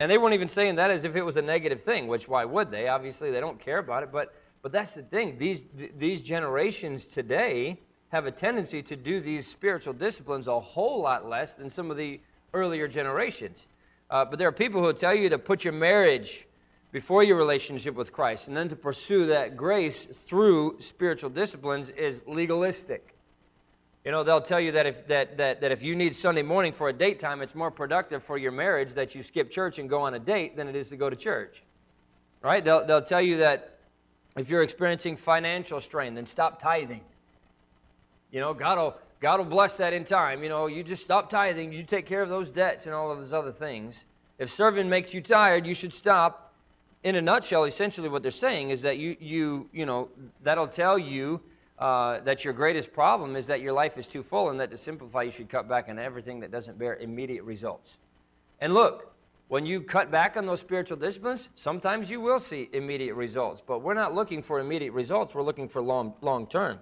And 0.03 0.11
they 0.11 0.19
weren't 0.19 0.35
even 0.35 0.49
saying 0.49 0.75
that 0.75 0.91
as 0.91 1.05
if 1.05 1.15
it 1.15 1.23
was 1.23 1.37
a 1.37 1.43
negative 1.43 1.81
thing, 1.81 2.09
which 2.09 2.27
why 2.27 2.45
would 2.45 2.73
they? 2.73 2.89
Obviously, 2.89 3.31
they 3.31 3.39
don't 3.39 3.61
care 3.61 3.79
about 3.79 4.03
it. 4.03 4.11
But 4.11 4.35
but 4.61 4.73
that's 4.73 4.95
the 4.95 5.03
thing. 5.03 5.39
These 5.39 5.63
these 5.97 6.21
generations 6.21 7.07
today 7.07 7.79
have 8.09 8.27
a 8.27 8.33
tendency 8.33 8.83
to 8.83 8.97
do 8.97 9.21
these 9.21 9.47
spiritual 9.47 9.93
disciplines 9.93 10.49
a 10.49 10.59
whole 10.59 11.01
lot 11.01 11.29
less 11.29 11.55
than 11.55 11.71
some 11.71 11.89
of 11.89 11.97
the 11.97 12.19
earlier 12.53 12.89
generations. 12.89 13.69
Uh, 14.11 14.25
but 14.25 14.41
there 14.41 14.49
are 14.49 14.53
people 14.53 14.81
who 14.81 14.89
will 14.89 14.93
tell 14.93 15.15
you 15.15 15.29
to 15.29 15.39
put 15.39 15.63
your 15.63 15.73
marriage 15.73 16.49
before 16.91 17.23
your 17.23 17.37
relationship 17.37 17.95
with 17.95 18.13
Christ 18.13 18.49
and 18.49 18.57
then 18.57 18.69
to 18.71 18.77
pursue 18.77 19.27
that 19.27 19.57
grace 19.57 20.05
through 20.05 20.81
spiritual 20.81 21.31
disciplines 21.31 21.91
is 21.91 22.23
legalistic. 22.27 23.12
You 24.05 24.11
know, 24.11 24.25
they'll 24.25 24.41
tell 24.41 24.61
you 24.61 24.73
that 24.73 24.87
if, 24.87 25.07
that, 25.07 25.37
that, 25.37 25.61
that 25.61 25.71
if 25.71 25.83
you 25.83 25.95
need 25.95 26.17
Sunday 26.17 26.43
morning 26.43 26.73
for 26.73 26.89
a 26.89 26.93
date 26.93 27.21
time, 27.21 27.41
it's 27.41 27.55
more 27.55 27.71
productive 27.71 28.25
for 28.25 28.37
your 28.37 28.51
marriage 28.51 28.95
that 28.95 29.15
you 29.15 29.23
skip 29.23 29.51
church 29.51 29.79
and 29.79 29.89
go 29.89 30.03
on 30.03 30.15
a 30.15 30.19
date 30.19 30.57
than 30.57 30.67
it 30.67 30.75
is 30.75 30.89
to 30.89 30.97
go 30.97 31.09
to 31.09 31.15
church. 31.15 31.63
Right? 32.43 32.65
They'll, 32.65 32.85
they'll 32.85 33.03
tell 33.03 33.23
you 33.23 33.37
that 33.39 33.79
if 34.37 34.51
you're 34.51 34.63
experiencing 34.63 35.17
financial 35.17 35.81
strain, 35.81 36.15
then 36.15 36.27
stop 36.27 36.61
tithing. 36.61 37.03
You 38.33 38.41
know, 38.41 38.55
God 38.55 38.79
will, 38.79 38.97
God 39.21 39.39
will 39.39 39.47
bless 39.47 39.77
that 39.77 39.93
in 39.93 40.05
time. 40.05 40.43
You 40.43 40.49
know, 40.49 40.67
you 40.67 40.83
just 40.83 41.03
stop 41.03 41.31
tithing, 41.31 41.73
you 41.73 41.85
take 41.85 42.07
care 42.07 42.23
of 42.23 42.29
those 42.29 42.51
debts 42.51 42.87
and 42.87 42.95
all 42.95 43.13
of 43.13 43.21
those 43.21 43.33
other 43.33 43.53
things. 43.53 43.95
If 44.39 44.51
serving 44.51 44.89
makes 44.89 45.15
you 45.15 45.21
tired, 45.21 45.65
you 45.65 45.75
should 45.75 45.93
stop. 45.93 46.53
In 47.05 47.17
a 47.17 47.23
nutshell, 47.23 47.65
essentially 47.65 48.09
what 48.09 48.23
they're 48.23 48.31
saying 48.31 48.71
is 48.71 48.83
that 48.83 48.97
you, 48.99 49.17
you, 49.21 49.69
you 49.73 49.87
know, 49.87 50.09
that'll 50.43 50.69
tell 50.69 50.99
you 50.99 51.41
uh, 51.79 52.21
that 52.21 52.45
your 52.45 52.53
greatest 52.53 52.93
problem 52.93 53.37
is 53.37 53.47
that 53.47 53.61
your 53.61 53.73
life 53.73 53.99
is 53.99 54.07
too 54.07 54.23
full 54.23 54.51
and 54.51 54.61
that 54.61 54.71
to 54.71 54.77
simplify, 54.77 55.23
you 55.23 55.33
should 55.33 55.49
cut 55.49 55.69
back 55.69 55.89
on 55.89 55.99
everything 55.99 56.41
that 56.41 56.51
doesn't 56.51 56.79
bear 56.79 56.97
immediate 56.97 57.43
results. 57.45 57.97
And 58.61 58.75
look, 58.75 59.13
when 59.49 59.67
you 59.67 59.81
cut 59.81 60.11
back 60.11 60.37
on 60.37 60.47
those 60.47 60.61
spiritual 60.61 60.97
disciplines, 60.97 61.49
sometimes 61.55 62.11
you 62.11 62.21
will 62.21 62.41
see 62.41 62.71
immediate 62.73 63.15
results. 63.15 63.63
But 63.67 63.81
we're 63.81 63.95
not 63.95 64.15
looking 64.15 64.43
for 64.43 64.61
immediate 64.61 64.93
results, 64.93 65.35
we're 65.35 65.43
looking 65.43 65.69
for 65.69 65.83
long, 65.83 66.15
long 66.21 66.47
term. 66.47 66.79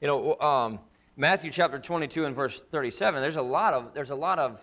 You 0.00 0.06
know, 0.06 0.40
um, 0.40 0.78
Matthew 1.16 1.50
chapter 1.50 1.78
22 1.78 2.24
and 2.24 2.34
verse 2.34 2.62
37, 2.70 3.20
there's 3.20 3.36
a 3.36 3.42
lot 3.42 3.74
of, 3.74 3.92
there's 3.94 4.10
a 4.10 4.14
lot 4.14 4.38
of 4.38 4.60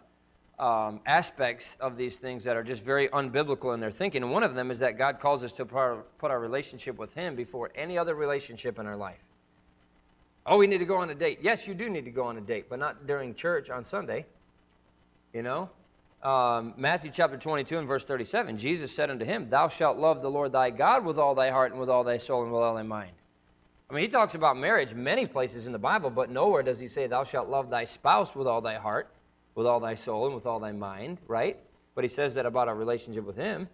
um, 0.60 1.02
aspects 1.06 1.76
of 1.80 1.98
these 1.98 2.18
things 2.18 2.44
that 2.44 2.56
are 2.56 2.64
just 2.64 2.84
very 2.84 3.10
unbiblical 3.10 3.74
in 3.74 3.80
their 3.80 3.92
thinking. 3.92 4.22
And 4.24 4.32
one 4.32 4.44
of 4.44 4.54
them 4.54 4.72
is 4.72 4.80
that 4.80 4.98
God 4.98 5.20
calls 5.20 5.44
us 5.44 5.54
to 5.54 5.66
put 5.66 6.32
our 6.32 6.40
relationship 6.40 6.98
with 6.98 7.14
Him 7.14 7.36
before 7.36 7.72
any 7.76 7.98
other 7.98 8.16
relationship 8.16 8.80
in 8.80 8.86
our 8.86 8.96
life. 8.96 9.20
Oh, 10.46 10.58
we 10.58 10.68
need 10.68 10.80
to 10.80 10.86
go 10.86 10.98
on 10.98 11.10
a 11.10 11.16
date. 11.16 11.40
Yes, 11.42 11.68
you 11.68 11.74
do 11.74 11.90
need 11.90 12.06
to 12.06 12.12
go 12.12 12.24
on 12.24 12.38
a 12.38 12.42
date, 12.42 12.66
but 12.70 12.80
not 12.80 13.06
during 13.06 13.36
church 13.36 13.70
on 13.70 13.86
Sunday. 13.86 14.26
You 15.34 15.44
know? 15.44 15.70
Um, 16.24 16.74
Matthew 16.78 17.12
chapter 17.12 17.38
22 17.38 17.80
and 17.80 17.88
verse 17.88 18.04
37, 18.04 18.58
Jesus 18.58 18.94
said 18.94 19.10
unto 19.10 19.26
him, 19.26 19.50
Thou 19.50 19.68
shalt 19.68 19.98
love 19.98 20.22
the 20.22 20.30
Lord 20.30 20.52
thy 20.52 20.70
God 20.70 21.04
with 21.04 21.18
all 21.18 21.34
thy 21.34 21.50
heart 21.50 21.72
and 21.72 21.80
with 21.80 21.90
all 21.90 22.04
thy 22.04 22.18
soul 22.18 22.44
and 22.44 22.52
with 22.52 22.62
all 22.62 22.76
thy 22.76 22.84
mind. 22.84 23.12
I 23.90 23.94
mean, 23.94 24.04
he 24.04 24.08
talks 24.08 24.36
about 24.36 24.56
marriage 24.56 24.94
many 24.94 25.26
places 25.26 25.66
in 25.66 25.74
the 25.74 25.80
Bible, 25.80 26.10
but 26.10 26.30
nowhere 26.30 26.64
does 26.64 26.80
he 26.80 26.88
say, 26.88 27.08
Thou 27.08 27.24
shalt 27.24 27.50
love 27.50 27.70
thy 27.70 27.86
spouse 27.86 28.36
with 28.36 28.48
all 28.48 28.62
thy 28.62 28.76
heart, 28.76 29.10
with 29.56 29.66
all 29.66 29.80
thy 29.80 29.96
soul, 29.96 30.28
and 30.28 30.36
with 30.36 30.46
all 30.46 30.60
thy 30.60 30.72
mind, 30.72 31.18
right? 31.28 31.58
But 31.96 32.04
he 32.04 32.08
says 32.08 32.36
that 32.36 32.46
about 32.46 32.68
our 32.68 32.76
relationship 32.76 33.26
with 33.26 33.36
him. 33.36 33.68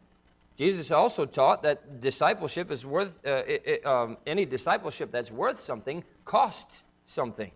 Jesus 0.58 0.90
also 0.92 1.26
taught 1.26 1.64
that 1.64 2.02
discipleship 2.02 2.72
is 2.72 2.86
worth, 2.86 3.14
uh, 3.26 3.44
it, 3.46 3.86
um, 3.86 4.18
any 4.26 4.46
discipleship 4.46 5.12
that's 5.12 5.32
worth 5.32 5.60
something 5.60 6.04
costs 6.26 6.84
something. 7.06 7.52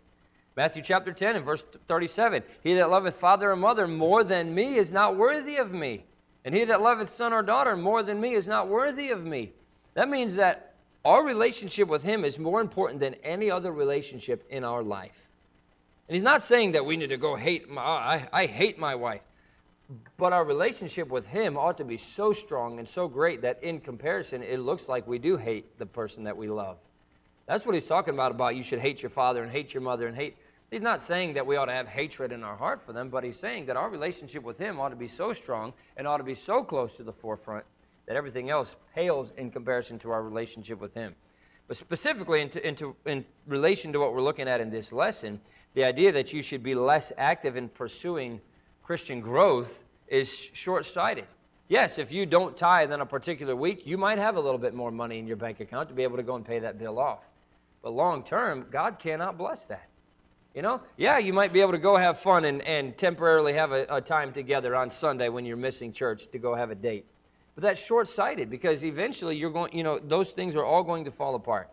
Matthew 0.55 0.83
chapter 0.83 1.11
10 1.11 1.37
and 1.37 1.45
verse 1.45 1.63
37 1.87 2.43
He 2.61 2.75
that 2.75 2.89
loveth 2.89 3.15
father 3.15 3.51
or 3.51 3.55
mother 3.55 3.87
more 3.87 4.23
than 4.23 4.53
me 4.53 4.75
is 4.75 4.91
not 4.91 5.17
worthy 5.17 5.57
of 5.57 5.71
me. 5.71 6.05
And 6.45 6.53
he 6.53 6.63
that 6.65 6.81
loveth 6.81 7.09
son 7.09 7.33
or 7.33 7.41
daughter 7.41 7.75
more 7.75 8.03
than 8.03 8.21
me 8.21 8.35
is 8.35 8.47
not 8.47 8.67
worthy 8.67 9.09
of 9.09 9.25
me. 9.25 9.53
That 9.93 10.09
means 10.09 10.35
that 10.35 10.71
our 11.03 11.25
relationship 11.25 11.87
with 11.87 12.03
Him 12.03 12.23
is 12.23 12.37
more 12.37 12.61
important 12.61 12.99
than 12.99 13.15
any 13.23 13.49
other 13.49 13.71
relationship 13.71 14.45
in 14.49 14.63
our 14.63 14.83
life. 14.83 15.27
And 16.07 16.15
He's 16.15 16.23
not 16.23 16.43
saying 16.43 16.73
that 16.73 16.85
we 16.85 16.97
need 16.97 17.09
to 17.09 17.17
go 17.17 17.35
hate, 17.35 17.69
my, 17.69 17.81
I, 17.81 18.27
I 18.31 18.45
hate 18.45 18.77
my 18.77 18.95
wife. 18.95 19.21
But 20.17 20.33
our 20.33 20.43
relationship 20.43 21.09
with 21.09 21.27
Him 21.27 21.57
ought 21.57 21.77
to 21.77 21.83
be 21.83 21.97
so 21.97 22.33
strong 22.33 22.79
and 22.79 22.87
so 22.87 23.07
great 23.07 23.41
that 23.41 23.63
in 23.63 23.79
comparison, 23.79 24.43
it 24.43 24.59
looks 24.59 24.87
like 24.87 25.07
we 25.07 25.19
do 25.19 25.37
hate 25.37 25.77
the 25.77 25.85
person 25.85 26.23
that 26.25 26.37
we 26.37 26.47
love. 26.47 26.77
That's 27.47 27.65
what 27.65 27.75
He's 27.75 27.87
talking 27.87 28.13
about, 28.13 28.31
about 28.31 28.55
you 28.55 28.63
should 28.63 28.79
hate 28.79 29.01
your 29.01 29.09
father 29.09 29.43
and 29.43 29.51
hate 29.51 29.73
your 29.73 29.81
mother 29.81 30.07
and 30.07 30.15
hate. 30.15 30.37
He's 30.69 30.81
not 30.81 31.03
saying 31.03 31.33
that 31.33 31.45
we 31.45 31.57
ought 31.57 31.65
to 31.65 31.73
have 31.73 31.87
hatred 31.87 32.31
in 32.31 32.43
our 32.43 32.55
heart 32.55 32.81
for 32.81 32.93
them, 32.93 33.09
but 33.09 33.23
He's 33.23 33.37
saying 33.37 33.65
that 33.65 33.75
our 33.75 33.89
relationship 33.89 34.43
with 34.43 34.57
Him 34.57 34.79
ought 34.79 34.89
to 34.89 34.95
be 34.95 35.07
so 35.07 35.33
strong 35.33 35.73
and 35.97 36.07
ought 36.07 36.17
to 36.17 36.23
be 36.23 36.35
so 36.35 36.63
close 36.63 36.95
to 36.95 37.03
the 37.03 37.11
forefront 37.11 37.65
that 38.05 38.15
everything 38.15 38.49
else 38.49 38.75
pales 38.95 39.33
in 39.37 39.51
comparison 39.51 39.99
to 39.99 40.11
our 40.11 40.23
relationship 40.23 40.79
with 40.79 40.93
Him. 40.93 41.15
But 41.67 41.77
specifically, 41.77 42.41
into, 42.41 42.65
into, 42.65 42.95
in 43.05 43.25
relation 43.47 43.91
to 43.93 43.99
what 43.99 44.13
we're 44.13 44.21
looking 44.21 44.47
at 44.47 44.61
in 44.61 44.69
this 44.69 44.93
lesson, 44.93 45.41
the 45.73 45.83
idea 45.83 46.11
that 46.11 46.33
you 46.33 46.41
should 46.41 46.63
be 46.63 46.75
less 46.75 47.11
active 47.17 47.55
in 47.55 47.69
pursuing 47.69 48.41
Christian 48.91 49.21
growth 49.21 49.85
is 50.09 50.29
short 50.51 50.85
sighted. 50.85 51.23
Yes, 51.69 51.97
if 51.97 52.11
you 52.11 52.25
don't 52.25 52.57
tithe 52.57 52.91
in 52.91 52.99
a 52.99 53.05
particular 53.05 53.55
week, 53.55 53.87
you 53.87 53.97
might 53.97 54.17
have 54.17 54.35
a 54.35 54.39
little 54.41 54.57
bit 54.57 54.73
more 54.73 54.91
money 54.91 55.17
in 55.17 55.25
your 55.25 55.37
bank 55.37 55.61
account 55.61 55.87
to 55.87 55.95
be 55.95 56.03
able 56.03 56.17
to 56.17 56.23
go 56.23 56.35
and 56.35 56.43
pay 56.43 56.59
that 56.59 56.77
bill 56.77 56.99
off. 56.99 57.19
But 57.81 57.91
long 57.91 58.21
term, 58.21 58.65
God 58.69 58.99
cannot 58.99 59.37
bless 59.37 59.63
that. 59.67 59.87
You 60.53 60.61
know? 60.61 60.81
Yeah, 60.97 61.19
you 61.19 61.31
might 61.31 61.53
be 61.53 61.61
able 61.61 61.71
to 61.71 61.77
go 61.77 61.95
have 61.95 62.19
fun 62.19 62.43
and, 62.43 62.61
and 62.63 62.97
temporarily 62.97 63.53
have 63.53 63.71
a, 63.71 63.85
a 63.89 64.01
time 64.01 64.33
together 64.33 64.75
on 64.75 64.91
Sunday 64.91 65.29
when 65.29 65.45
you're 65.45 65.55
missing 65.55 65.93
church 65.93 66.29
to 66.29 66.37
go 66.37 66.53
have 66.53 66.69
a 66.69 66.75
date. 66.75 67.05
But 67.55 67.63
that's 67.63 67.79
short 67.81 68.09
sighted 68.09 68.49
because 68.49 68.83
eventually 68.83 69.37
you're 69.37 69.51
going, 69.51 69.73
you 69.73 69.83
know, 69.83 69.99
those 69.99 70.31
things 70.31 70.53
are 70.53 70.65
all 70.65 70.83
going 70.83 71.05
to 71.05 71.11
fall 71.11 71.35
apart. 71.35 71.69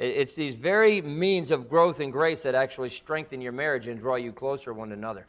It's 0.00 0.34
these 0.34 0.56
very 0.56 1.00
means 1.00 1.52
of 1.52 1.68
growth 1.68 2.00
and 2.00 2.10
grace 2.10 2.42
that 2.42 2.56
actually 2.56 2.88
strengthen 2.88 3.40
your 3.40 3.52
marriage 3.52 3.86
and 3.86 4.00
draw 4.00 4.16
you 4.16 4.32
closer 4.32 4.72
one 4.72 4.90
another. 4.90 5.28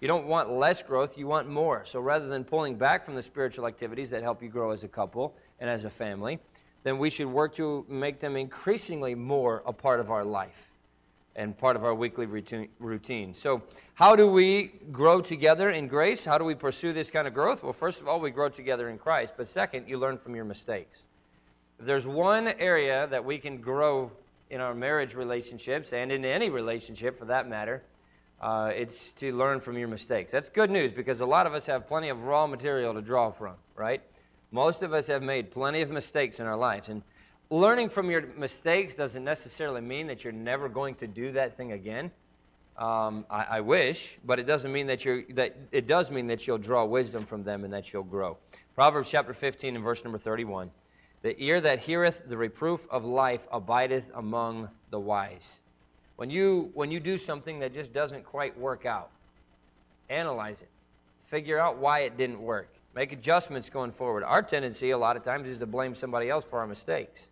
You 0.00 0.08
don't 0.08 0.26
want 0.26 0.50
less 0.50 0.82
growth, 0.82 1.18
you 1.18 1.26
want 1.26 1.48
more. 1.48 1.84
So 1.84 2.00
rather 2.00 2.26
than 2.26 2.44
pulling 2.44 2.76
back 2.76 3.04
from 3.04 3.14
the 3.14 3.22
spiritual 3.22 3.66
activities 3.66 4.10
that 4.10 4.22
help 4.22 4.42
you 4.42 4.48
grow 4.48 4.70
as 4.70 4.82
a 4.82 4.88
couple 4.88 5.34
and 5.58 5.68
as 5.68 5.84
a 5.84 5.90
family, 5.90 6.38
then 6.82 6.98
we 6.98 7.10
should 7.10 7.26
work 7.26 7.54
to 7.56 7.84
make 7.88 8.20
them 8.20 8.36
increasingly 8.36 9.14
more 9.14 9.62
a 9.66 9.72
part 9.72 10.00
of 10.00 10.10
our 10.10 10.24
life 10.24 10.70
and 11.36 11.56
part 11.56 11.76
of 11.76 11.84
our 11.84 11.94
weekly 11.94 12.26
routine. 12.78 13.34
So, 13.34 13.62
how 13.94 14.16
do 14.16 14.26
we 14.26 14.72
grow 14.90 15.20
together 15.20 15.70
in 15.70 15.86
grace? 15.86 16.24
How 16.24 16.38
do 16.38 16.44
we 16.44 16.54
pursue 16.54 16.92
this 16.92 17.10
kind 17.10 17.28
of 17.28 17.34
growth? 17.34 17.62
Well, 17.62 17.72
first 17.74 18.00
of 18.00 18.08
all, 18.08 18.18
we 18.18 18.30
grow 18.30 18.48
together 18.48 18.88
in 18.88 18.98
Christ. 18.98 19.34
But 19.36 19.46
second, 19.46 19.86
you 19.88 19.98
learn 19.98 20.18
from 20.18 20.34
your 20.34 20.46
mistakes. 20.46 21.02
If 21.78 21.86
there's 21.86 22.06
one 22.06 22.48
area 22.48 23.06
that 23.10 23.24
we 23.24 23.38
can 23.38 23.58
grow 23.58 24.10
in 24.48 24.60
our 24.60 24.74
marriage 24.74 25.14
relationships 25.14 25.92
and 25.92 26.10
in 26.10 26.24
any 26.24 26.50
relationship 26.50 27.18
for 27.18 27.26
that 27.26 27.48
matter, 27.48 27.82
uh, 28.40 28.70
it's 28.74 29.12
to 29.12 29.32
learn 29.32 29.60
from 29.60 29.76
your 29.76 29.88
mistakes. 29.88 30.32
That's 30.32 30.48
good 30.48 30.70
news 30.70 30.92
because 30.92 31.20
a 31.20 31.26
lot 31.26 31.46
of 31.46 31.54
us 31.54 31.66
have 31.66 31.86
plenty 31.86 32.08
of 32.08 32.22
raw 32.22 32.46
material 32.46 32.94
to 32.94 33.02
draw 33.02 33.30
from, 33.30 33.54
right? 33.76 34.02
Most 34.50 34.82
of 34.82 34.92
us 34.92 35.06
have 35.08 35.22
made 35.22 35.50
plenty 35.50 35.82
of 35.82 35.90
mistakes 35.90 36.40
in 36.40 36.46
our 36.46 36.56
lives. 36.56 36.88
And 36.88 37.02
learning 37.50 37.90
from 37.90 38.10
your 38.10 38.22
mistakes 38.36 38.94
doesn't 38.94 39.24
necessarily 39.24 39.80
mean 39.80 40.06
that 40.06 40.24
you're 40.24 40.32
never 40.32 40.68
going 40.68 40.94
to 40.96 41.06
do 41.06 41.32
that 41.32 41.56
thing 41.56 41.72
again. 41.72 42.10
Um, 42.78 43.26
I, 43.28 43.44
I, 43.50 43.60
wish, 43.60 44.18
but 44.24 44.38
it 44.38 44.44
doesn't 44.44 44.72
mean 44.72 44.86
that 44.86 45.04
you're, 45.04 45.24
that 45.34 45.54
it 45.70 45.86
does 45.86 46.10
mean 46.10 46.28
that 46.28 46.46
you'll 46.46 46.56
draw 46.56 46.84
wisdom 46.86 47.26
from 47.26 47.44
them 47.44 47.64
and 47.64 47.72
that 47.74 47.92
you'll 47.92 48.04
grow. 48.04 48.38
Proverbs 48.74 49.10
chapter 49.10 49.34
15 49.34 49.74
and 49.74 49.84
verse 49.84 50.02
number 50.02 50.16
31. 50.16 50.70
The 51.20 51.38
ear 51.42 51.60
that 51.60 51.80
heareth 51.80 52.22
the 52.26 52.38
reproof 52.38 52.86
of 52.90 53.04
life 53.04 53.46
abideth 53.52 54.10
among 54.14 54.70
the 54.90 54.98
wise. 54.98 55.59
When 56.20 56.28
you, 56.28 56.70
when 56.74 56.90
you 56.90 57.00
do 57.00 57.16
something 57.16 57.60
that 57.60 57.72
just 57.72 57.94
doesn't 57.94 58.26
quite 58.26 58.58
work 58.58 58.84
out, 58.84 59.08
analyze 60.10 60.60
it. 60.60 60.68
Figure 61.28 61.58
out 61.58 61.78
why 61.78 62.00
it 62.00 62.18
didn't 62.18 62.42
work. 62.42 62.68
Make 62.94 63.12
adjustments 63.12 63.70
going 63.70 63.90
forward. 63.92 64.22
Our 64.24 64.42
tendency, 64.42 64.90
a 64.90 64.98
lot 64.98 65.16
of 65.16 65.22
times, 65.22 65.48
is 65.48 65.56
to 65.56 65.66
blame 65.66 65.94
somebody 65.94 66.28
else 66.28 66.44
for 66.44 66.58
our 66.58 66.66
mistakes. 66.66 67.28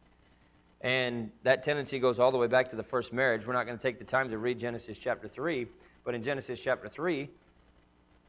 And 0.80 1.30
that 1.42 1.62
tendency 1.62 1.98
goes 1.98 2.18
all 2.18 2.32
the 2.32 2.38
way 2.38 2.46
back 2.46 2.70
to 2.70 2.76
the 2.76 2.82
first 2.82 3.12
marriage. 3.12 3.46
We're 3.46 3.52
not 3.52 3.66
going 3.66 3.76
to 3.76 3.82
take 3.82 3.98
the 3.98 4.06
time 4.06 4.30
to 4.30 4.38
read 4.38 4.58
Genesis 4.58 4.96
chapter 4.96 5.28
3, 5.28 5.66
but 6.02 6.14
in 6.14 6.22
Genesis 6.22 6.58
chapter 6.58 6.88
3, 6.88 7.28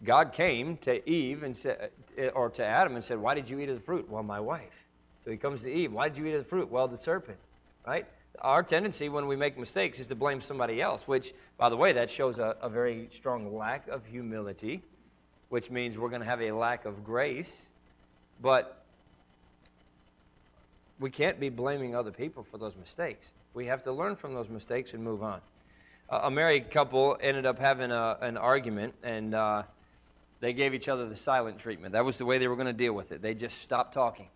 God 0.04 0.34
came 0.34 0.76
to 0.80 1.10
Eve 1.10 1.44
and 1.44 1.56
said, 1.56 1.92
eh, 2.18 2.32
or 2.36 2.50
to 2.50 2.66
Adam 2.66 2.96
and 2.96 3.06
said, 3.06 3.18
Why 3.18 3.34
did 3.34 3.50
you 3.50 3.60
eat 3.60 3.70
of 3.70 3.76
the 3.76 3.82
fruit? 3.82 4.10
Well, 4.10 4.24
my 4.24 4.42
wife. 4.42 4.88
So 5.24 5.32
he 5.32 5.38
comes 5.38 5.62
to 5.62 5.72
Eve, 5.72 5.94
Why 5.94 6.10
did 6.10 6.18
you 6.18 6.26
eat 6.26 6.34
of 6.34 6.44
the 6.44 6.50
fruit? 6.50 6.70
Well, 6.70 6.90
the 6.90 6.98
serpent, 6.98 7.38
right? 7.88 8.06
Our 8.42 8.64
tendency 8.64 9.10
when 9.10 9.28
we 9.28 9.36
make 9.36 9.58
mistakes 9.58 10.00
is 10.00 10.08
to 10.08 10.16
blame 10.16 10.42
somebody 10.42 10.82
else, 10.82 11.08
which, 11.08 11.34
by 11.58 11.70
the 11.70 11.78
way, 11.78 11.94
that 11.94 12.10
shows 12.10 12.40
a, 12.40 12.56
a 12.62 12.70
very 12.70 13.10
strong 13.12 13.56
lack 13.56 13.88
of 13.88 14.06
humility, 14.06 14.82
which 15.50 15.70
means 15.70 15.98
we're 15.98 16.10
going 16.10 16.22
to 16.22 16.28
have 16.28 16.42
a 16.42 16.52
lack 16.52 16.86
of 16.86 17.04
grace. 17.04 17.56
But 18.42 18.84
we 21.00 21.10
can't 21.10 21.40
be 21.40 21.50
blaming 21.50 21.96
other 21.96 22.12
people 22.12 22.46
for 22.50 22.58
those 22.58 22.76
mistakes. 22.76 23.28
We 23.54 23.66
have 23.66 23.84
to 23.84 23.92
learn 23.92 24.16
from 24.16 24.34
those 24.34 24.50
mistakes 24.50 24.94
and 24.94 25.04
move 25.04 25.24
on. 25.24 25.42
Uh, 26.10 26.22
a 26.24 26.32
married 26.32 26.72
couple 26.72 27.18
ended 27.22 27.46
up 27.46 27.60
having 27.60 27.92
a, 27.92 28.18
an 28.22 28.38
argument, 28.38 28.94
and 29.04 29.36
uh, 29.36 29.64
they 30.40 30.54
gave 30.54 30.74
each 30.74 30.88
other 30.88 31.08
the 31.08 31.16
silent 31.16 31.60
treatment. 31.60 31.94
That 31.94 32.06
was 32.06 32.18
the 32.18 32.26
way 32.26 32.38
they 32.38 32.48
were 32.48 32.56
going 32.56 32.68
to 32.68 32.74
deal 32.74 32.94
with 32.94 33.12
it. 33.12 33.22
They 33.22 33.34
just 33.34 33.62
stopped 33.62 33.94
talking. 33.94 34.28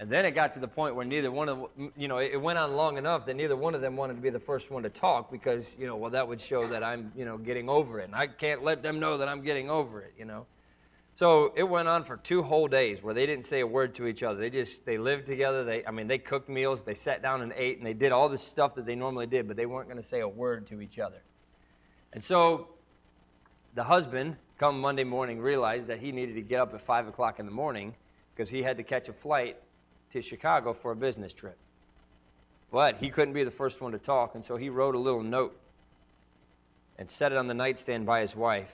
And 0.00 0.08
then 0.08 0.24
it 0.24 0.30
got 0.30 0.52
to 0.52 0.60
the 0.60 0.68
point 0.68 0.94
where 0.94 1.04
neither 1.04 1.30
one 1.30 1.48
of 1.48 1.70
you 1.96 2.06
know 2.06 2.18
it 2.18 2.40
went 2.40 2.58
on 2.58 2.74
long 2.74 2.98
enough 2.98 3.26
that 3.26 3.34
neither 3.34 3.56
one 3.56 3.74
of 3.74 3.80
them 3.80 3.96
wanted 3.96 4.14
to 4.14 4.20
be 4.20 4.30
the 4.30 4.38
first 4.38 4.70
one 4.70 4.84
to 4.84 4.88
talk 4.88 5.30
because 5.30 5.74
you 5.76 5.86
know 5.86 5.96
well 5.96 6.12
that 6.12 6.28
would 6.28 6.40
show 6.40 6.68
that 6.68 6.84
I'm 6.84 7.12
you 7.16 7.24
know 7.24 7.36
getting 7.36 7.68
over 7.68 7.98
it 7.98 8.04
and 8.04 8.14
I 8.14 8.28
can't 8.28 8.62
let 8.62 8.82
them 8.82 9.00
know 9.00 9.18
that 9.18 9.28
I'm 9.28 9.42
getting 9.42 9.68
over 9.68 10.00
it 10.00 10.14
you 10.16 10.24
know. 10.24 10.46
So 11.14 11.52
it 11.56 11.64
went 11.64 11.88
on 11.88 12.04
for 12.04 12.16
two 12.16 12.44
whole 12.44 12.68
days 12.68 13.02
where 13.02 13.12
they 13.12 13.26
didn't 13.26 13.44
say 13.44 13.58
a 13.58 13.66
word 13.66 13.96
to 13.96 14.06
each 14.06 14.22
other. 14.22 14.38
They 14.38 14.50
just 14.50 14.86
they 14.86 14.98
lived 14.98 15.26
together. 15.26 15.64
They 15.64 15.84
I 15.84 15.90
mean 15.90 16.06
they 16.06 16.18
cooked 16.18 16.48
meals, 16.48 16.82
they 16.82 16.94
sat 16.94 17.22
down 17.22 17.42
and 17.42 17.52
ate, 17.56 17.78
and 17.78 17.86
they 17.86 17.92
did 17.92 18.12
all 18.12 18.28
the 18.28 18.38
stuff 18.38 18.76
that 18.76 18.86
they 18.86 18.94
normally 18.94 19.26
did, 19.26 19.48
but 19.48 19.56
they 19.56 19.66
weren't 19.66 19.88
going 19.88 20.00
to 20.00 20.08
say 20.08 20.20
a 20.20 20.28
word 20.28 20.68
to 20.68 20.80
each 20.80 21.00
other. 21.00 21.20
And 22.12 22.22
so 22.22 22.68
the 23.74 23.82
husband, 23.82 24.36
come 24.58 24.80
Monday 24.80 25.02
morning, 25.02 25.40
realized 25.40 25.88
that 25.88 25.98
he 25.98 26.12
needed 26.12 26.36
to 26.36 26.42
get 26.42 26.60
up 26.60 26.72
at 26.72 26.82
five 26.82 27.08
o'clock 27.08 27.40
in 27.40 27.46
the 27.46 27.52
morning 27.52 27.96
because 28.32 28.48
he 28.48 28.62
had 28.62 28.76
to 28.76 28.84
catch 28.84 29.08
a 29.08 29.12
flight 29.12 29.56
to 30.12 30.22
Chicago 30.22 30.72
for 30.72 30.92
a 30.92 30.96
business 30.96 31.32
trip. 31.32 31.56
But 32.70 32.96
he 32.96 33.10
couldn't 33.10 33.34
be 33.34 33.44
the 33.44 33.50
first 33.50 33.80
one 33.80 33.92
to 33.92 33.98
talk, 33.98 34.34
and 34.34 34.44
so 34.44 34.56
he 34.56 34.68
wrote 34.68 34.94
a 34.94 34.98
little 34.98 35.22
note 35.22 35.58
and 36.98 37.10
set 37.10 37.32
it 37.32 37.38
on 37.38 37.46
the 37.46 37.54
nightstand 37.54 38.04
by 38.04 38.20
his 38.20 38.36
wife. 38.36 38.72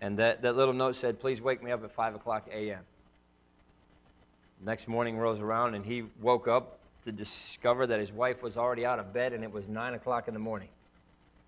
And 0.00 0.18
that, 0.18 0.42
that 0.42 0.56
little 0.56 0.74
note 0.74 0.96
said, 0.96 1.20
Please 1.20 1.40
wake 1.40 1.62
me 1.62 1.70
up 1.70 1.84
at 1.84 1.92
5 1.92 2.14
o'clock 2.14 2.48
a.m. 2.52 2.80
Next 4.64 4.88
morning 4.88 5.18
rolls 5.18 5.40
around, 5.40 5.74
and 5.74 5.84
he 5.84 6.04
woke 6.20 6.48
up 6.48 6.78
to 7.02 7.12
discover 7.12 7.86
that 7.86 7.98
his 7.98 8.12
wife 8.12 8.42
was 8.42 8.56
already 8.56 8.86
out 8.86 8.98
of 8.98 9.12
bed, 9.12 9.32
and 9.32 9.44
it 9.44 9.52
was 9.52 9.68
9 9.68 9.94
o'clock 9.94 10.28
in 10.28 10.34
the 10.34 10.40
morning. 10.40 10.68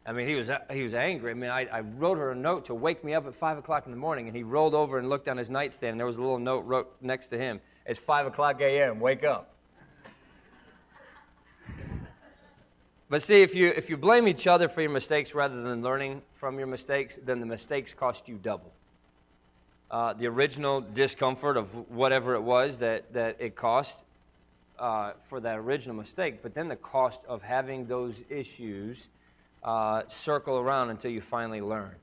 I 0.06 0.12
mean, 0.12 0.28
he 0.28 0.34
was, 0.34 0.50
he 0.70 0.82
was 0.82 0.92
angry. 0.92 1.30
I 1.30 1.34
mean, 1.34 1.50
I, 1.50 1.66
I 1.66 1.80
wrote 1.80 2.18
her 2.18 2.32
a 2.32 2.36
note 2.36 2.66
to 2.66 2.74
wake 2.74 3.02
me 3.02 3.14
up 3.14 3.26
at 3.26 3.34
5 3.34 3.58
o'clock 3.58 3.86
in 3.86 3.92
the 3.92 3.98
morning, 3.98 4.26
and 4.26 4.36
he 4.36 4.42
rolled 4.42 4.74
over 4.74 4.98
and 4.98 5.08
looked 5.08 5.28
on 5.28 5.36
his 5.36 5.48
nightstand, 5.48 5.92
and 5.92 6.00
there 6.00 6.06
was 6.06 6.18
a 6.18 6.20
little 6.20 6.38
note 6.38 6.60
wrote 6.66 6.94
next 7.00 7.28
to 7.28 7.38
him. 7.38 7.60
It's 7.86 7.98
5 7.98 8.26
o'clock 8.26 8.60
a.m. 8.60 9.00
Wake 9.00 9.24
up. 9.24 9.50
But 13.10 13.22
see, 13.22 13.42
if 13.42 13.54
you, 13.54 13.68
if 13.68 13.90
you 13.90 13.96
blame 13.96 14.26
each 14.26 14.46
other 14.46 14.68
for 14.68 14.80
your 14.80 14.90
mistakes 14.90 15.34
rather 15.34 15.62
than 15.62 15.82
learning 15.82 16.22
from 16.34 16.58
your 16.58 16.66
mistakes, 16.66 17.18
then 17.24 17.38
the 17.40 17.46
mistakes 17.46 17.92
cost 17.92 18.28
you 18.28 18.38
double. 18.42 18.72
Uh, 19.90 20.14
the 20.14 20.26
original 20.26 20.80
discomfort 20.80 21.56
of 21.56 21.90
whatever 21.90 22.34
it 22.34 22.40
was 22.40 22.78
that, 22.78 23.12
that 23.12 23.36
it 23.38 23.54
cost 23.54 23.98
uh, 24.78 25.12
for 25.28 25.38
that 25.40 25.58
original 25.58 25.94
mistake, 25.94 26.42
but 26.42 26.54
then 26.54 26.68
the 26.68 26.76
cost 26.76 27.20
of 27.28 27.42
having 27.42 27.86
those 27.86 28.24
issues 28.28 29.08
uh, 29.62 30.02
circle 30.08 30.58
around 30.58 30.90
until 30.90 31.10
you 31.10 31.20
finally 31.20 31.60
learn. 31.60 31.94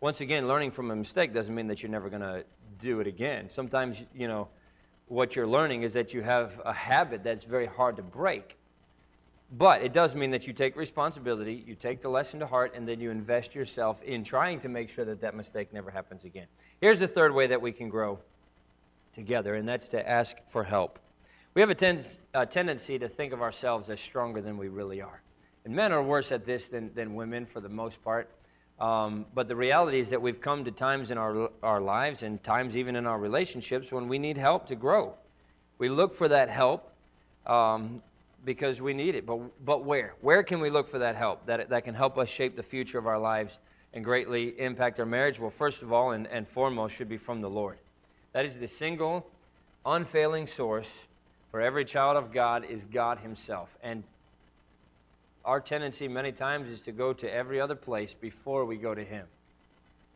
Once 0.00 0.20
again, 0.20 0.46
learning 0.46 0.70
from 0.70 0.90
a 0.90 0.96
mistake 0.96 1.32
doesn't 1.34 1.54
mean 1.54 1.66
that 1.66 1.82
you're 1.82 1.90
never 1.90 2.08
going 2.10 2.22
to 2.22 2.44
do 2.78 3.00
it 3.00 3.06
again. 3.06 3.48
Sometimes, 3.48 4.02
you 4.14 4.28
know, 4.28 4.46
what 5.08 5.36
you're 5.36 5.46
learning 5.46 5.82
is 5.82 5.92
that 5.92 6.12
you 6.12 6.22
have 6.22 6.60
a 6.64 6.72
habit 6.72 7.22
that's 7.22 7.44
very 7.44 7.66
hard 7.66 7.96
to 7.96 8.02
break. 8.02 8.56
But 9.52 9.82
it 9.82 9.92
does 9.92 10.14
mean 10.16 10.32
that 10.32 10.46
you 10.48 10.52
take 10.52 10.74
responsibility, 10.76 11.62
you 11.66 11.76
take 11.76 12.02
the 12.02 12.08
lesson 12.08 12.40
to 12.40 12.46
heart, 12.46 12.74
and 12.74 12.88
then 12.88 13.00
you 13.00 13.12
invest 13.12 13.54
yourself 13.54 14.02
in 14.02 14.24
trying 14.24 14.58
to 14.60 14.68
make 14.68 14.88
sure 14.88 15.04
that 15.04 15.20
that 15.20 15.36
mistake 15.36 15.72
never 15.72 15.90
happens 15.90 16.24
again. 16.24 16.46
Here's 16.80 16.98
the 16.98 17.06
third 17.06 17.32
way 17.32 17.46
that 17.46 17.62
we 17.62 17.70
can 17.70 17.88
grow 17.88 18.18
together, 19.12 19.54
and 19.54 19.68
that's 19.68 19.88
to 19.90 20.08
ask 20.08 20.36
for 20.46 20.64
help. 20.64 20.98
We 21.54 21.60
have 21.60 21.70
a, 21.70 21.76
ten- 21.76 22.04
a 22.34 22.44
tendency 22.44 22.98
to 22.98 23.08
think 23.08 23.32
of 23.32 23.40
ourselves 23.40 23.88
as 23.88 24.00
stronger 24.00 24.40
than 24.40 24.58
we 24.58 24.68
really 24.68 25.00
are. 25.00 25.22
And 25.64 25.74
men 25.74 25.92
are 25.92 26.02
worse 26.02 26.32
at 26.32 26.44
this 26.44 26.68
than, 26.68 26.92
than 26.94 27.14
women 27.14 27.46
for 27.46 27.60
the 27.60 27.68
most 27.68 28.02
part. 28.02 28.28
Um, 28.78 29.24
but 29.34 29.48
the 29.48 29.56
reality 29.56 30.00
is 30.00 30.10
that 30.10 30.20
we've 30.20 30.40
come 30.40 30.64
to 30.64 30.70
times 30.70 31.10
in 31.10 31.16
our, 31.16 31.50
our 31.62 31.80
lives 31.80 32.22
and 32.22 32.42
times 32.42 32.76
even 32.76 32.94
in 32.96 33.06
our 33.06 33.18
relationships 33.18 33.90
when 33.90 34.06
we 34.08 34.18
need 34.18 34.36
help 34.36 34.66
to 34.66 34.74
grow. 34.74 35.14
We 35.78 35.88
look 35.88 36.14
for 36.14 36.28
that 36.28 36.50
help 36.50 36.92
um, 37.46 38.02
because 38.44 38.80
we 38.82 38.92
need 38.92 39.14
it. 39.14 39.24
But, 39.26 39.38
but 39.64 39.84
where? 39.84 40.14
Where 40.20 40.42
can 40.42 40.60
we 40.60 40.68
look 40.68 40.88
for 40.88 40.98
that 40.98 41.16
help 41.16 41.46
that, 41.46 41.70
that 41.70 41.84
can 41.84 41.94
help 41.94 42.18
us 42.18 42.28
shape 42.28 42.56
the 42.56 42.62
future 42.62 42.98
of 42.98 43.06
our 43.06 43.18
lives 43.18 43.58
and 43.94 44.04
greatly 44.04 44.58
impact 44.60 45.00
our 45.00 45.06
marriage? 45.06 45.40
Well, 45.40 45.50
first 45.50 45.82
of 45.82 45.92
all 45.92 46.10
and, 46.10 46.26
and 46.26 46.46
foremost, 46.46 46.94
should 46.94 47.08
be 47.08 47.18
from 47.18 47.40
the 47.40 47.50
Lord. 47.50 47.78
That 48.32 48.44
is 48.44 48.58
the 48.58 48.68
single, 48.68 49.26
unfailing 49.86 50.46
source 50.46 50.90
for 51.50 51.62
every 51.62 51.86
child 51.86 52.18
of 52.18 52.32
God 52.32 52.66
is 52.66 52.84
God 52.92 53.18
Himself. 53.18 53.70
And 53.82 54.04
our 55.46 55.60
tendency 55.60 56.08
many 56.08 56.32
times 56.32 56.68
is 56.68 56.80
to 56.82 56.92
go 56.92 57.12
to 57.12 57.32
every 57.32 57.60
other 57.60 57.76
place 57.76 58.12
before 58.12 58.64
we 58.64 58.76
go 58.76 58.94
to 58.94 59.04
Him. 59.04 59.24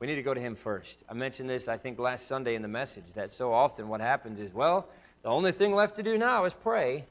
We 0.00 0.08
need 0.08 0.16
to 0.16 0.22
go 0.22 0.34
to 0.34 0.40
Him 0.40 0.56
first. 0.56 0.98
I 1.08 1.14
mentioned 1.14 1.48
this, 1.48 1.68
I 1.68 1.76
think, 1.76 2.00
last 2.00 2.26
Sunday 2.26 2.56
in 2.56 2.62
the 2.62 2.68
message 2.68 3.04
that 3.14 3.30
so 3.30 3.52
often 3.52 3.88
what 3.88 4.00
happens 4.00 4.40
is, 4.40 4.52
well, 4.52 4.88
the 5.22 5.28
only 5.28 5.52
thing 5.52 5.72
left 5.72 5.96
to 5.96 6.02
do 6.02 6.18
now 6.18 6.44
is 6.46 6.54
pray, 6.54 7.04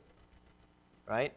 right? 1.07 1.31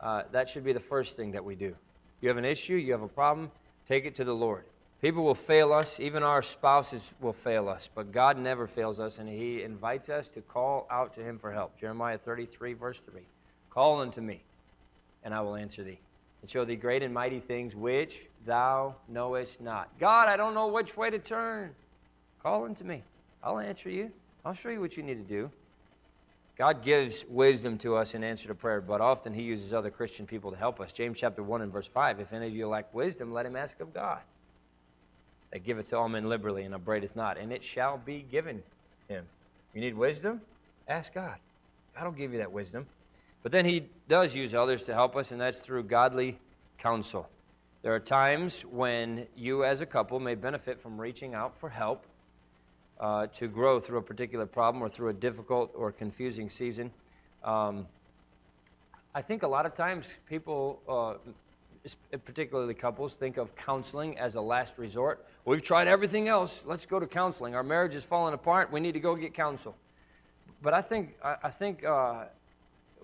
Uh, 0.00 0.24
that 0.32 0.50
should 0.50 0.64
be 0.64 0.74
the 0.74 0.80
first 0.80 1.16
thing 1.16 1.32
that 1.32 1.44
we 1.44 1.54
do. 1.54 1.74
You 2.20 2.28
have 2.28 2.36
an 2.36 2.44
issue, 2.44 2.74
you 2.74 2.92
have 2.92 3.02
a 3.02 3.08
problem, 3.08 3.50
take 3.88 4.04
it 4.04 4.14
to 4.16 4.24
the 4.24 4.34
Lord. 4.34 4.64
People 5.00 5.24
will 5.24 5.34
fail 5.34 5.72
us, 5.72 5.98
even 5.98 6.22
our 6.22 6.42
spouses 6.42 7.00
will 7.20 7.32
fail 7.32 7.68
us, 7.68 7.88
but 7.94 8.12
God 8.12 8.36
never 8.36 8.66
fails 8.66 9.00
us, 9.00 9.18
and 9.18 9.28
He 9.28 9.62
invites 9.62 10.10
us 10.10 10.28
to 10.34 10.42
call 10.42 10.86
out 10.90 11.14
to 11.14 11.22
Him 11.22 11.38
for 11.38 11.52
help. 11.52 11.78
Jeremiah 11.80 12.18
33, 12.18 12.74
verse 12.74 13.00
3 13.10 13.22
Call 13.70 14.00
unto 14.00 14.20
me, 14.20 14.42
and 15.24 15.32
I 15.32 15.40
will 15.40 15.54
answer 15.54 15.82
thee 15.84 16.00
and 16.40 16.50
show 16.50 16.64
thee 16.64 16.76
great 16.76 17.02
and 17.02 17.12
mighty 17.12 17.40
things 17.40 17.74
which 17.74 18.20
thou 18.46 18.94
knowest 19.08 19.60
not. 19.60 19.88
God, 19.98 20.28
I 20.28 20.36
don't 20.36 20.54
know 20.54 20.68
which 20.68 20.96
way 20.96 21.10
to 21.10 21.18
turn. 21.18 21.70
Call 22.42 22.64
unto 22.64 22.84
me. 22.84 23.02
I'll 23.42 23.58
answer 23.58 23.90
you. 23.90 24.10
I'll 24.44 24.54
show 24.54 24.68
you 24.68 24.80
what 24.80 24.96
you 24.96 25.02
need 25.02 25.16
to 25.16 25.34
do. 25.34 25.50
God 26.56 26.82
gives 26.82 27.24
wisdom 27.28 27.78
to 27.78 27.94
us 27.94 28.14
in 28.14 28.24
answer 28.24 28.48
to 28.48 28.54
prayer, 28.54 28.80
but 28.80 29.00
often 29.00 29.32
He 29.32 29.42
uses 29.42 29.72
other 29.72 29.90
Christian 29.90 30.26
people 30.26 30.50
to 30.50 30.56
help 30.56 30.80
us. 30.80 30.92
James 30.92 31.18
chapter 31.18 31.42
1 31.42 31.62
and 31.62 31.72
verse 31.72 31.86
5 31.86 32.18
If 32.18 32.32
any 32.32 32.48
of 32.48 32.54
you 32.54 32.66
lack 32.66 32.92
wisdom, 32.92 33.32
let 33.32 33.46
him 33.46 33.54
ask 33.54 33.78
of 33.80 33.94
God. 33.94 34.18
That 35.52 35.64
giveth 35.64 35.90
to 35.90 35.98
all 35.98 36.08
men 36.08 36.28
liberally 36.28 36.64
and 36.64 36.74
upbraideth 36.74 37.14
not, 37.14 37.38
and 37.38 37.52
it 37.52 37.62
shall 37.62 37.96
be 37.96 38.26
given 38.28 38.62
him. 39.08 39.24
You 39.72 39.80
need 39.80 39.94
wisdom? 39.94 40.40
Ask 40.88 41.14
God. 41.14 41.36
God 41.94 42.04
will 42.04 42.12
give 42.12 42.32
you 42.32 42.38
that 42.38 42.50
wisdom. 42.50 42.86
But 43.42 43.52
then 43.52 43.64
he 43.64 43.84
does 44.08 44.34
use 44.34 44.54
others 44.54 44.82
to 44.84 44.94
help 44.94 45.16
us, 45.16 45.30
and 45.30 45.40
that's 45.40 45.58
through 45.58 45.84
godly 45.84 46.38
counsel. 46.78 47.28
There 47.82 47.94
are 47.94 48.00
times 48.00 48.62
when 48.62 49.26
you, 49.36 49.64
as 49.64 49.80
a 49.80 49.86
couple, 49.86 50.18
may 50.18 50.34
benefit 50.34 50.80
from 50.80 51.00
reaching 51.00 51.34
out 51.34 51.56
for 51.58 51.68
help 51.68 52.04
uh, 52.98 53.28
to 53.38 53.46
grow 53.46 53.78
through 53.78 53.98
a 53.98 54.02
particular 54.02 54.46
problem 54.46 54.82
or 54.82 54.88
through 54.88 55.10
a 55.10 55.12
difficult 55.12 55.70
or 55.74 55.92
confusing 55.92 56.50
season. 56.50 56.90
Um, 57.44 57.86
I 59.14 59.22
think 59.22 59.44
a 59.44 59.48
lot 59.48 59.64
of 59.64 59.74
times 59.74 60.06
people, 60.28 60.82
uh, 60.88 61.14
particularly 62.24 62.74
couples, 62.74 63.14
think 63.14 63.36
of 63.36 63.54
counseling 63.54 64.18
as 64.18 64.34
a 64.34 64.40
last 64.40 64.74
resort. 64.76 65.24
We've 65.44 65.62
tried 65.62 65.86
everything 65.86 66.28
else. 66.28 66.62
Let's 66.66 66.84
go 66.84 66.98
to 66.98 67.06
counseling. 67.06 67.54
Our 67.54 67.62
marriage 67.62 67.94
is 67.94 68.04
falling 68.04 68.34
apart. 68.34 68.72
We 68.72 68.80
need 68.80 68.92
to 68.92 69.00
go 69.00 69.14
get 69.14 69.34
counsel. 69.34 69.76
But 70.60 70.74
I 70.74 70.82
think 70.82 71.14
I, 71.24 71.36
I 71.44 71.50
think 71.50 71.84
uh, 71.84 72.24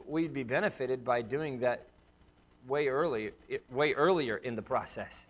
we'd 0.06 0.34
be 0.34 0.42
benefited 0.42 1.04
by 1.04 1.22
doing 1.22 1.60
that 1.60 1.86
way 2.66 2.88
early, 2.88 3.32
way 3.70 3.92
earlier 3.92 4.36
in 4.38 4.56
the 4.56 4.62
process. 4.62 5.26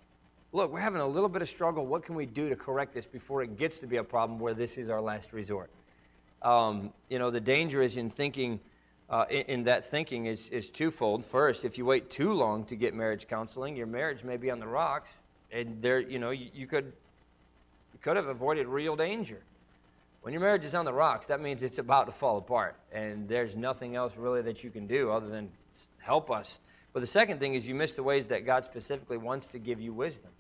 Look, 0.52 0.72
we're 0.72 0.80
having 0.80 1.00
a 1.00 1.06
little 1.06 1.28
bit 1.28 1.42
of 1.42 1.48
struggle. 1.48 1.84
What 1.84 2.04
can 2.04 2.14
we 2.14 2.26
do 2.26 2.48
to 2.48 2.56
correct 2.56 2.94
this 2.94 3.06
before 3.06 3.42
it 3.42 3.58
gets 3.58 3.80
to 3.80 3.86
be 3.86 3.96
a 3.96 4.04
problem 4.04 4.38
where 4.38 4.54
this 4.54 4.78
is 4.78 4.88
our 4.88 5.00
last 5.00 5.32
resort? 5.32 5.70
Um, 6.42 6.92
you 7.08 7.18
know, 7.18 7.30
the 7.30 7.40
danger 7.40 7.82
is 7.82 7.96
in 7.96 8.08
thinking, 8.08 8.60
uh, 9.10 9.24
in, 9.30 9.42
in, 9.42 9.64
that 9.64 9.90
thinking 9.90 10.26
is, 10.26 10.48
is 10.50 10.70
twofold. 10.70 11.24
First, 11.24 11.64
if 11.64 11.76
you 11.76 11.84
wait 11.84 12.10
too 12.10 12.32
long 12.32 12.64
to 12.66 12.76
get 12.76 12.94
marriage 12.94 13.26
counseling, 13.26 13.74
your 13.74 13.86
marriage 13.86 14.22
may 14.22 14.36
be 14.36 14.50
on 14.50 14.60
the 14.60 14.66
rocks, 14.66 15.18
and 15.50 15.82
there, 15.82 15.98
you 15.98 16.18
know, 16.18 16.30
you, 16.30 16.50
you 16.54 16.66
could, 16.66 16.92
you 17.92 17.98
could 18.00 18.16
have 18.16 18.26
avoided 18.26 18.68
real 18.68 18.94
danger. 18.94 19.42
When 20.24 20.32
your 20.32 20.40
marriage 20.40 20.64
is 20.64 20.74
on 20.74 20.84
the 20.84 20.92
rocks, 20.92 21.26
that 21.26 21.40
means 21.40 21.62
it's 21.62 21.78
about 21.78 22.06
to 22.06 22.12
fall 22.12 22.38
apart, 22.38 22.76
and 22.90 23.28
there's 23.28 23.54
nothing 23.54 23.94
else 23.94 24.12
really 24.16 24.42
that 24.42 24.64
you 24.64 24.70
can 24.70 24.88
do 24.88 25.12
other 25.12 25.28
than 25.28 25.50
help 26.00 26.30
us 26.30 26.58
but 26.94 27.00
the 27.00 27.08
second 27.08 27.40
thing 27.40 27.54
is 27.54 27.66
you 27.66 27.74
miss 27.74 27.92
the 27.92 28.04
ways 28.04 28.26
that 28.26 28.46
God 28.46 28.64
specifically 28.64 29.16
wants 29.16 29.48
to 29.48 29.58
give 29.58 29.80
you 29.80 29.92
wisdom. 29.92 30.30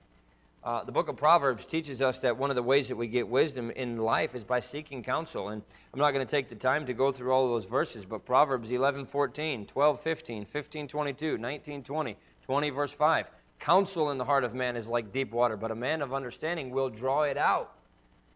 Uh, 0.62 0.84
the 0.84 0.92
book 0.92 1.08
of 1.08 1.16
Proverbs 1.16 1.66
teaches 1.66 2.00
us 2.00 2.20
that 2.20 2.38
one 2.38 2.48
of 2.48 2.56
the 2.56 2.62
ways 2.62 2.88
that 2.88 2.96
we 2.96 3.08
get 3.08 3.28
wisdom 3.28 3.72
in 3.72 3.98
life 3.98 4.36
is 4.36 4.44
by 4.44 4.60
seeking 4.60 5.02
counsel. 5.02 5.48
And 5.48 5.62
I'm 5.92 5.98
not 5.98 6.12
going 6.12 6.24
to 6.24 6.30
take 6.30 6.48
the 6.48 6.54
time 6.54 6.86
to 6.86 6.94
go 6.94 7.10
through 7.10 7.32
all 7.32 7.48
those 7.48 7.64
verses, 7.64 8.04
but 8.04 8.24
Proverbs 8.24 8.70
11, 8.70 9.06
14, 9.06 9.66
12, 9.66 10.00
15, 10.00 10.44
15, 10.44 10.88
22, 10.88 11.38
19, 11.38 11.82
20, 11.82 12.16
20, 12.44 12.70
verse 12.70 12.92
5. 12.92 13.26
Counsel 13.58 14.10
in 14.12 14.16
the 14.16 14.24
heart 14.24 14.44
of 14.44 14.54
man 14.54 14.76
is 14.76 14.86
like 14.86 15.12
deep 15.12 15.32
water, 15.32 15.56
but 15.56 15.72
a 15.72 15.74
man 15.74 16.02
of 16.02 16.14
understanding 16.14 16.70
will 16.70 16.88
draw 16.88 17.24
it 17.24 17.36
out. 17.36 17.73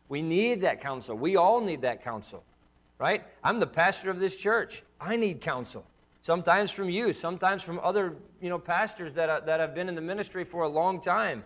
We 0.09 0.23
need 0.23 0.62
that 0.62 0.81
counsel. 0.81 1.16
We 1.16 1.37
all 1.37 1.61
need 1.61 1.83
that 1.83 2.03
counsel, 2.03 2.42
right? 2.99 3.25
I'm 3.44 3.61
the 3.61 3.66
pastor 3.66 4.11
of 4.11 4.18
this 4.18 4.37
church. 4.37 4.83
I 5.01 5.16
need 5.16 5.40
counsel 5.40 5.85
sometimes 6.21 6.71
from 6.71 6.90
you, 6.90 7.12
sometimes 7.12 7.62
from 7.62 7.81
other 7.83 8.14
you 8.40 8.49
know, 8.49 8.59
pastors 8.59 9.14
that, 9.14 9.29
uh, 9.29 9.40
that 9.40 9.61
have 9.61 9.75
been 9.75 9.88
in 9.88 9.94
the 9.94 10.01
ministry 10.01 10.44
for 10.44 10.64
a 10.64 10.68
long 10.68 11.01
time. 11.01 11.44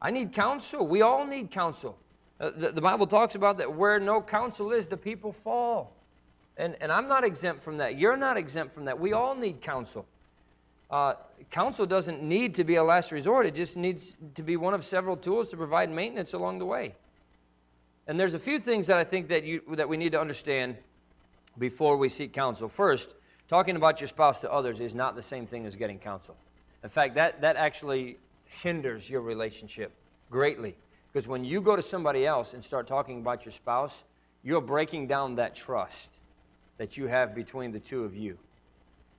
I 0.00 0.10
need 0.10 0.32
counsel. 0.32 0.86
We 0.86 1.02
all 1.02 1.26
need 1.26 1.50
counsel. 1.50 1.98
Uh, 2.38 2.50
the, 2.56 2.72
the, 2.72 2.80
Bible 2.80 3.06
talks 3.06 3.34
about 3.34 3.58
that 3.58 3.74
where 3.74 3.98
no 3.98 4.22
counsel 4.22 4.72
is, 4.72 4.86
the 4.86 4.96
people 4.96 5.32
fall. 5.32 5.96
And, 6.56 6.76
and 6.80 6.90
I'm 6.90 7.08
not 7.08 7.24
exempt 7.24 7.62
from 7.62 7.78
that. 7.78 7.98
You're 7.98 8.16
not 8.16 8.36
exempt 8.36 8.72
from 8.72 8.84
that. 8.86 8.98
We 8.98 9.12
all 9.12 9.34
need 9.34 9.60
counsel. 9.60 10.06
Uh, 10.90 11.14
counsel 11.50 11.86
doesn't 11.86 12.22
need 12.22 12.54
to 12.54 12.64
be 12.64 12.76
a 12.76 12.84
last 12.84 13.12
resort, 13.12 13.46
it 13.46 13.54
just 13.54 13.76
needs 13.76 14.16
to 14.34 14.42
be 14.42 14.56
one 14.56 14.74
of 14.74 14.84
several 14.84 15.16
tools 15.16 15.48
to 15.48 15.56
provide 15.56 15.90
maintenance 15.90 16.32
along 16.32 16.58
the 16.58 16.66
way. 16.66 16.94
And 18.10 18.18
there's 18.18 18.34
a 18.34 18.38
few 18.38 18.58
things 18.58 18.88
that 18.88 18.98
I 18.98 19.04
think 19.04 19.28
that, 19.28 19.44
you, 19.44 19.62
that 19.76 19.88
we 19.88 19.96
need 19.96 20.12
to 20.12 20.20
understand 20.20 20.76
before 21.58 21.96
we 21.96 22.10
seek 22.10 22.32
counsel. 22.34 22.68
First, 22.68 23.14
Talking 23.50 23.74
about 23.74 24.00
your 24.00 24.06
spouse 24.06 24.38
to 24.38 24.52
others 24.52 24.78
is 24.78 24.94
not 24.94 25.16
the 25.16 25.24
same 25.24 25.44
thing 25.44 25.66
as 25.66 25.74
getting 25.74 25.98
counsel. 25.98 26.36
In 26.84 26.88
fact, 26.88 27.16
that, 27.16 27.40
that 27.40 27.56
actually 27.56 28.16
hinders 28.62 29.10
your 29.10 29.22
relationship 29.22 29.90
greatly. 30.30 30.76
Because 31.12 31.26
when 31.26 31.44
you 31.44 31.60
go 31.60 31.74
to 31.74 31.82
somebody 31.82 32.24
else 32.24 32.54
and 32.54 32.64
start 32.64 32.86
talking 32.86 33.18
about 33.18 33.44
your 33.44 33.50
spouse, 33.50 34.04
you're 34.44 34.60
breaking 34.60 35.08
down 35.08 35.34
that 35.34 35.56
trust 35.56 36.10
that 36.78 36.96
you 36.96 37.08
have 37.08 37.34
between 37.34 37.72
the 37.72 37.80
two 37.80 38.04
of 38.04 38.14
you. 38.14 38.38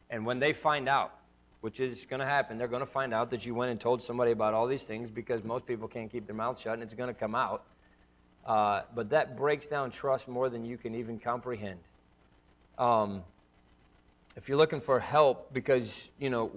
And 0.09 0.25
when 0.25 0.39
they 0.39 0.53
find 0.53 0.87
out, 0.87 1.13
which 1.59 1.81
is 1.81 2.05
going 2.05 2.21
to 2.21 2.25
happen, 2.25 2.57
they're 2.57 2.69
going 2.69 2.79
to 2.79 2.85
find 2.85 3.13
out 3.13 3.31
that 3.31 3.45
you 3.45 3.53
went 3.53 3.71
and 3.71 3.81
told 3.81 4.01
somebody 4.01 4.31
about 4.31 4.53
all 4.53 4.65
these 4.65 4.83
things 4.83 5.09
because 5.11 5.43
most 5.43 5.67
people 5.67 5.89
can't 5.89 6.09
keep 6.09 6.25
their 6.25 6.37
mouths 6.37 6.61
shut 6.61 6.75
and 6.75 6.83
it's 6.83 6.93
going 6.93 7.13
to 7.13 7.19
come 7.19 7.35
out. 7.35 7.65
Uh, 8.45 8.81
but 8.95 9.09
that 9.11 9.37
breaks 9.37 9.67
down 9.67 9.91
trust 9.91 10.27
more 10.27 10.49
than 10.49 10.65
you 10.65 10.77
can 10.77 10.95
even 10.95 11.19
comprehend. 11.19 11.79
Um, 12.77 13.23
if 14.35 14.47
you're 14.47 14.57
looking 14.57 14.81
for 14.81 14.99
help 14.99 15.53
because, 15.53 16.09
you 16.19 16.29
know, 16.29 16.51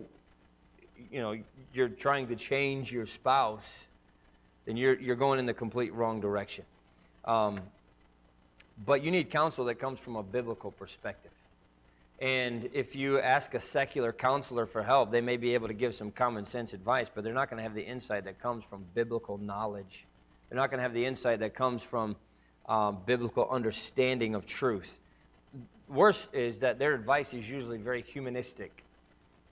you 1.10 1.20
know, 1.20 1.36
you're 1.72 1.88
trying 1.88 2.28
to 2.28 2.36
change 2.36 2.90
your 2.90 3.06
spouse, 3.06 3.84
then 4.64 4.76
you're, 4.76 4.98
you're 4.98 5.16
going 5.16 5.38
in 5.38 5.46
the 5.46 5.54
complete 5.54 5.92
wrong 5.92 6.20
direction. 6.20 6.64
Um, 7.24 7.60
but 8.86 9.02
you 9.04 9.10
need 9.10 9.30
counsel 9.30 9.66
that 9.66 9.76
comes 9.76 9.98
from 9.98 10.16
a 10.16 10.22
biblical 10.22 10.70
perspective. 10.70 11.30
And 12.20 12.70
if 12.72 12.94
you 12.94 13.20
ask 13.20 13.54
a 13.54 13.60
secular 13.60 14.12
counselor 14.12 14.66
for 14.66 14.82
help, 14.82 15.10
they 15.10 15.20
may 15.20 15.36
be 15.36 15.54
able 15.54 15.68
to 15.68 15.74
give 15.74 15.94
some 15.94 16.10
common 16.10 16.46
sense 16.46 16.72
advice, 16.72 17.10
but 17.12 17.24
they're 17.24 17.34
not 17.34 17.50
going 17.50 17.58
to 17.58 17.62
have 17.62 17.74
the 17.74 17.84
insight 17.84 18.24
that 18.24 18.40
comes 18.40 18.64
from 18.64 18.84
biblical 18.94 19.36
knowledge. 19.38 20.04
They're 20.54 20.62
not 20.62 20.70
going 20.70 20.78
to 20.78 20.84
have 20.84 20.94
the 20.94 21.04
insight 21.04 21.40
that 21.40 21.56
comes 21.56 21.82
from 21.82 22.14
um, 22.68 22.98
biblical 23.04 23.48
understanding 23.50 24.36
of 24.36 24.46
truth 24.46 25.00
worse 25.88 26.28
is 26.32 26.58
that 26.58 26.78
their 26.78 26.94
advice 26.94 27.32
is 27.32 27.48
usually 27.48 27.78
very 27.78 28.02
humanistic. 28.02 28.84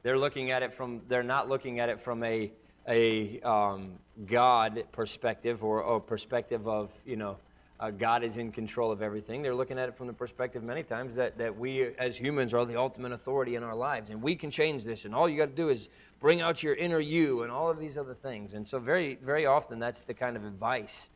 They're 0.05 0.19
looking 0.19 0.53
at 0.53 0.63
it 0.63 0.75
from, 0.75 1.01
they're 1.09 1.23
not 1.23 1.49
looking 1.49 1.81
at 1.81 1.89
it 1.89 2.01
from 2.01 2.23
a, 2.23 2.51
a 2.89 3.41
um, 3.41 3.93
God 4.27 4.85
perspective 4.93 5.63
or 5.63 5.81
a 5.97 6.01
perspective 6.01 6.67
of, 6.67 6.91
you 7.05 7.17
know, 7.17 7.37
uh, 7.81 7.91
God 7.91 8.23
is 8.23 8.37
in 8.37 8.53
control 8.53 8.93
of 8.93 9.03
everything. 9.03 9.43
They're 9.43 9.55
looking 9.55 9.79
at 9.79 9.89
it 9.89 9.97
from 9.97 10.07
the 10.07 10.13
perspective 10.13 10.63
many 10.63 10.83
times 10.83 11.15
that, 11.17 11.37
that 11.39 11.57
we 11.57 11.95
as 11.99 12.17
humans 12.17 12.55
are 12.55 12.65
the 12.65 12.79
ultimate 12.79 13.13
authority 13.13 13.57
in 13.57 13.63
our 13.63 13.75
lives 13.75 14.11
and 14.11 14.23
we 14.23 14.37
can 14.37 14.51
change 14.51 14.85
this 14.85 15.05
and 15.05 15.15
all 15.15 15.29
you 15.29 15.37
got 15.37 15.47
to 15.47 15.57
do 15.57 15.69
is 15.69 15.89
bring 16.21 16.41
out 16.41 16.63
your 16.63 16.75
inner 16.77 17.01
you 17.01 17.43
and 17.43 17.51
all 17.51 17.69
of 17.69 17.81
these 17.81 17.99
other 17.99 18.15
things. 18.15 18.55
And 18.55 18.67
so 18.67 18.79
very, 18.79 19.17
very 19.17 19.45
often 19.45 19.81
that's 19.81 20.03
the 20.03 20.15
kind 20.15 20.37
of 20.37 20.45
advice. 20.45 21.09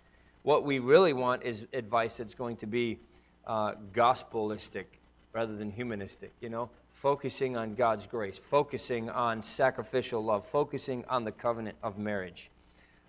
What 0.42 0.64
we 0.64 0.80
really 0.80 1.12
want 1.12 1.44
is 1.44 1.66
advice 1.72 2.16
that's 2.16 2.34
going 2.34 2.56
to 2.56 2.66
be 2.66 2.98
uh, 3.46 3.74
gospelistic, 3.94 4.84
rather 5.32 5.56
than 5.56 5.70
humanistic, 5.70 6.32
you 6.40 6.48
know, 6.48 6.68
focusing 6.90 7.56
on 7.56 7.74
God's 7.74 8.06
grace, 8.06 8.40
focusing 8.50 9.08
on 9.10 9.42
sacrificial 9.42 10.24
love, 10.24 10.46
focusing 10.46 11.04
on 11.08 11.24
the 11.24 11.32
covenant 11.32 11.76
of 11.82 11.98
marriage. 11.98 12.50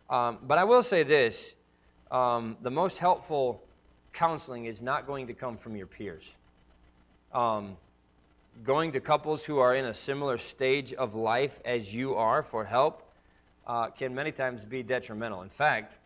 Um, 0.09 0.37
but 0.43 0.57
I 0.57 0.63
will 0.63 0.83
say 0.83 1.03
this 1.03 1.55
um, 2.11 2.57
the 2.61 2.71
most 2.71 2.97
helpful 2.97 3.61
counseling 4.13 4.65
is 4.65 4.81
not 4.81 5.05
going 5.05 5.27
to 5.27 5.33
come 5.33 5.57
from 5.57 5.75
your 5.75 5.87
peers. 5.87 6.25
Um, 7.33 7.77
going 8.63 8.91
to 8.93 8.99
couples 8.99 9.43
who 9.43 9.59
are 9.59 9.75
in 9.75 9.85
a 9.85 9.93
similar 9.93 10.37
stage 10.37 10.93
of 10.93 11.15
life 11.15 11.59
as 11.65 11.93
you 11.93 12.15
are 12.15 12.41
for 12.41 12.65
help 12.65 13.03
uh, 13.67 13.89
can 13.89 14.15
many 14.15 14.31
times 14.31 14.61
be 14.61 14.81
detrimental. 14.81 15.41
In 15.41 15.49
fact, 15.49 15.97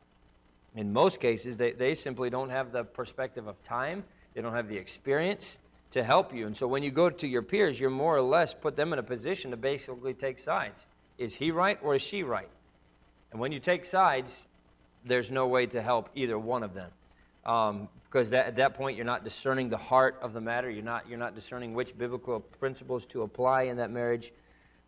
in 0.76 0.92
most 0.92 1.20
cases, 1.20 1.58
they, 1.58 1.72
they 1.72 1.96
simply 1.96 2.30
don't 2.30 2.50
have 2.50 2.72
the 2.72 2.84
perspective 2.84 3.48
of 3.48 3.62
time, 3.64 4.04
they 4.34 4.42
don't 4.42 4.54
have 4.54 4.68
the 4.68 4.78
experience, 4.78 5.58
to 5.92 6.04
help 6.04 6.34
you. 6.34 6.48
And 6.48 6.56
so 6.56 6.68
when 6.68 6.84
you 6.84 6.92
go 6.92 7.10
to 7.10 7.28
your 7.28 7.42
peers, 7.42 7.80
you're 7.80 7.90
more 7.90 8.16
or 8.16 8.22
less 8.22 8.54
put 8.54 8.76
them 8.76 8.94
in 8.94 9.00
a 9.00 9.04
position 9.04 9.52
to 9.52 9.58
basically 9.58 10.14
take 10.14 10.40
sides. 10.40 10.88
Is 11.18 11.36
he 11.36 11.52
right 11.52 11.78
or 11.84 11.96
is 11.96 12.02
she 12.02 12.24
right? 12.24 12.50
And 13.32 13.40
when 13.40 13.52
you 13.52 13.60
take 13.60 13.86
sides, 13.86 14.44
there's 15.06 15.32
no 15.32 15.48
way 15.48 15.66
to 15.68 15.82
help 15.82 16.10
either 16.16 16.38
one 16.38 16.64
of 16.64 16.74
them. 16.74 16.92
Um, 17.46 17.90
because 18.06 18.30
that, 18.32 18.46
at 18.46 18.56
that 18.58 18.74
point, 18.74 18.98
you're 18.98 19.06
not 19.06 19.24
discerning 19.24 19.70
the 19.70 19.78
heart 19.78 20.20
of 20.22 20.34
the 20.34 20.42
matter. 20.42 20.70
You're 20.70 20.84
not, 20.84 21.08
you're 21.08 21.18
not 21.18 21.34
discerning 21.34 21.74
which 21.74 21.98
biblical 21.98 22.42
principles 22.42 23.06
to 23.08 23.22
apply 23.22 23.64
in 23.64 23.78
that 23.78 23.90
marriage. 23.90 24.34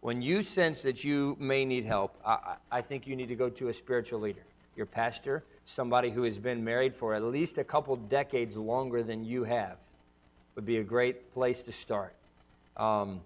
When 0.02 0.22
you 0.22 0.44
sense 0.44 0.82
that 0.82 1.06
you 1.06 1.38
may 1.40 1.64
need 1.64 1.86
help, 1.86 2.18
I, 2.26 2.56
I 2.70 2.82
think 2.82 3.08
you 3.08 3.16
need 3.16 3.30
to 3.30 3.36
go 3.36 3.50
to 3.50 3.70
a 3.70 3.74
spiritual 3.74 4.20
leader, 4.20 4.44
your 4.76 4.86
pastor, 4.86 5.46
somebody 5.64 6.10
who 6.10 6.24
has 6.24 6.38
been 6.38 6.62
married 6.62 6.94
for 6.94 7.14
at 7.14 7.24
least 7.24 7.58
a 7.58 7.64
couple 7.64 7.96
decades 7.96 8.58
longer 8.58 9.02
than 9.04 9.24
you 9.24 9.46
have 9.46 9.78
would 10.56 10.66
be 10.66 10.78
a 10.78 10.84
great 10.84 11.34
place 11.34 11.64
to 11.64 11.72
start. 11.72 12.14
Um, 12.76 13.22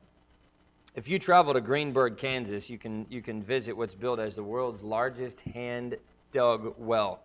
if 0.93 1.09
you 1.09 1.17
travel 1.17 1.53
to 1.53 1.61
Greensburg, 1.61 2.17
Kansas, 2.17 2.69
you 2.69 2.77
can, 2.77 3.07
you 3.09 3.23
can 3.23 3.41
visit 3.41 3.75
what's 3.75 3.95
built 3.95 4.19
as 4.19 4.35
the 4.35 4.43
world's 4.43 4.83
largest 4.83 5.39
hand 5.41 5.97
dug 6.37 6.75
well. 6.77 7.19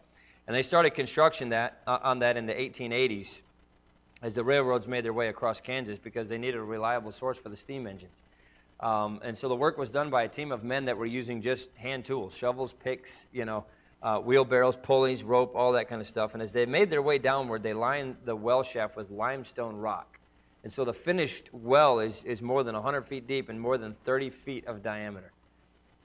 And 0.46 0.56
they 0.56 0.62
started 0.62 0.94
construction 0.94 1.50
that, 1.50 1.82
uh, 1.86 1.98
on 2.02 2.20
that 2.20 2.38
in 2.38 2.46
the 2.46 2.54
1880s 2.54 3.40
as 4.22 4.32
the 4.32 4.42
railroads 4.42 4.88
made 4.88 5.04
their 5.04 5.12
way 5.12 5.28
across 5.28 5.60
Kansas 5.60 5.98
because 5.98 6.30
they 6.30 6.38
needed 6.38 6.56
a 6.56 6.62
reliable 6.62 7.12
source 7.12 7.36
for 7.36 7.50
the 7.50 7.56
steam 7.56 7.86
engines. 7.86 8.22
Um, 8.80 9.20
and 9.22 9.36
so 9.36 9.50
the 9.50 9.54
work 9.54 9.76
was 9.76 9.90
done 9.90 10.08
by 10.08 10.22
a 10.22 10.28
team 10.28 10.50
of 10.50 10.64
men 10.64 10.86
that 10.86 10.96
were 10.96 11.04
using 11.04 11.42
just 11.42 11.68
hand 11.76 12.06
tools, 12.06 12.34
shovels, 12.34 12.72
picks, 12.72 13.26
you 13.34 13.44
know, 13.44 13.66
uh, 14.02 14.18
wheelbarrows, 14.18 14.76
pulleys, 14.76 15.22
rope, 15.22 15.52
all 15.54 15.72
that 15.72 15.88
kind 15.88 16.00
of 16.00 16.08
stuff. 16.08 16.32
And 16.32 16.42
as 16.42 16.54
they 16.54 16.64
made 16.64 16.88
their 16.88 17.02
way 17.02 17.18
downward, 17.18 17.62
they 17.62 17.74
lined 17.74 18.16
the 18.24 18.34
well 18.34 18.62
shaft 18.62 18.96
with 18.96 19.10
limestone 19.10 19.76
rock. 19.76 20.18
And 20.64 20.72
so 20.72 20.86
the 20.86 20.94
finished 20.94 21.50
well 21.52 22.00
is, 22.00 22.24
is 22.24 22.40
more 22.40 22.64
than 22.64 22.74
100 22.74 23.02
feet 23.06 23.26
deep 23.26 23.50
and 23.50 23.60
more 23.60 23.76
than 23.76 23.94
30 24.04 24.30
feet 24.30 24.66
of 24.66 24.82
diameter. 24.82 25.32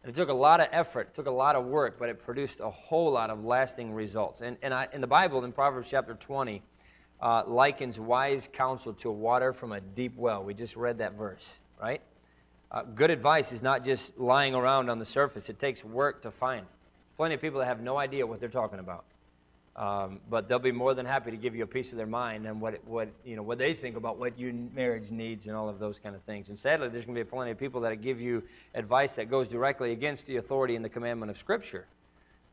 It 0.07 0.15
took 0.15 0.29
a 0.29 0.33
lot 0.33 0.61
of 0.61 0.67
effort, 0.71 1.13
took 1.13 1.27
a 1.27 1.31
lot 1.31 1.57
of 1.57 1.65
work, 1.65 1.99
but 1.99 2.07
it 2.07 2.23
produced 2.23 2.61
a 2.61 2.69
whole 2.69 3.11
lot 3.11 3.29
of 3.29 3.43
lasting 3.43 3.93
results. 3.93 4.39
And, 4.39 4.57
and 4.61 4.73
I, 4.73 4.87
in 4.93 5.01
the 5.01 5.07
Bible, 5.07 5.43
in 5.43 5.51
Proverbs 5.51 5.89
chapter 5.91 6.13
20, 6.13 6.61
uh, 7.21 7.43
likens 7.45 7.99
wise 7.99 8.47
counsel 8.51 8.93
to 8.93 9.11
water 9.11 9.51
from 9.51 9.73
a 9.73 9.81
deep 9.81 10.15
well. 10.15 10.45
We 10.45 10.53
just 10.53 10.77
read 10.77 10.99
that 10.99 11.15
verse, 11.15 11.59
right? 11.81 12.01
Uh, 12.71 12.83
good 12.83 13.11
advice 13.11 13.51
is 13.51 13.61
not 13.61 13.83
just 13.83 14.17
lying 14.17 14.55
around 14.55 14.89
on 14.89 14.97
the 14.97 15.05
surface, 15.05 15.49
it 15.49 15.59
takes 15.59 15.83
work 15.83 16.21
to 16.21 16.31
find. 16.31 16.65
Plenty 17.17 17.35
of 17.35 17.41
people 17.41 17.59
that 17.59 17.65
have 17.65 17.81
no 17.81 17.97
idea 17.97 18.25
what 18.25 18.39
they're 18.39 18.47
talking 18.47 18.79
about. 18.79 19.03
Um, 19.77 20.21
but 20.27 20.49
they'll 20.49 20.57
be 20.57 20.71
more 20.71 20.95
than 20.95 21.05
happy 21.05 21.29
to 21.29 21.37
give 21.37 21.55
you 21.55 21.63
a 21.63 21.67
piece 21.67 21.91
of 21.91 21.97
their 21.97 22.07
mind 22.07 22.47
and 22.47 22.59
what, 22.59 22.83
what, 22.85 23.09
you 23.23 23.35
know, 23.35 23.43
what 23.43 23.59
they 23.59 23.75
think 23.75 23.95
about 23.95 24.17
what 24.17 24.39
your 24.39 24.51
marriage 24.51 25.11
needs 25.11 25.45
and 25.45 25.55
all 25.55 25.69
of 25.69 25.77
those 25.77 25.99
kind 25.99 26.15
of 26.15 26.23
things. 26.23 26.49
And 26.49 26.57
sadly, 26.57 26.89
there's 26.89 27.05
going 27.05 27.15
to 27.15 27.23
be 27.23 27.29
plenty 27.29 27.51
of 27.51 27.59
people 27.59 27.81
that 27.81 28.01
give 28.01 28.19
you 28.19 28.41
advice 28.73 29.13
that 29.13 29.29
goes 29.29 29.47
directly 29.47 29.91
against 29.91 30.25
the 30.25 30.37
authority 30.37 30.75
and 30.75 30.83
the 30.83 30.89
commandment 30.89 31.29
of 31.29 31.37
Scripture. 31.37 31.85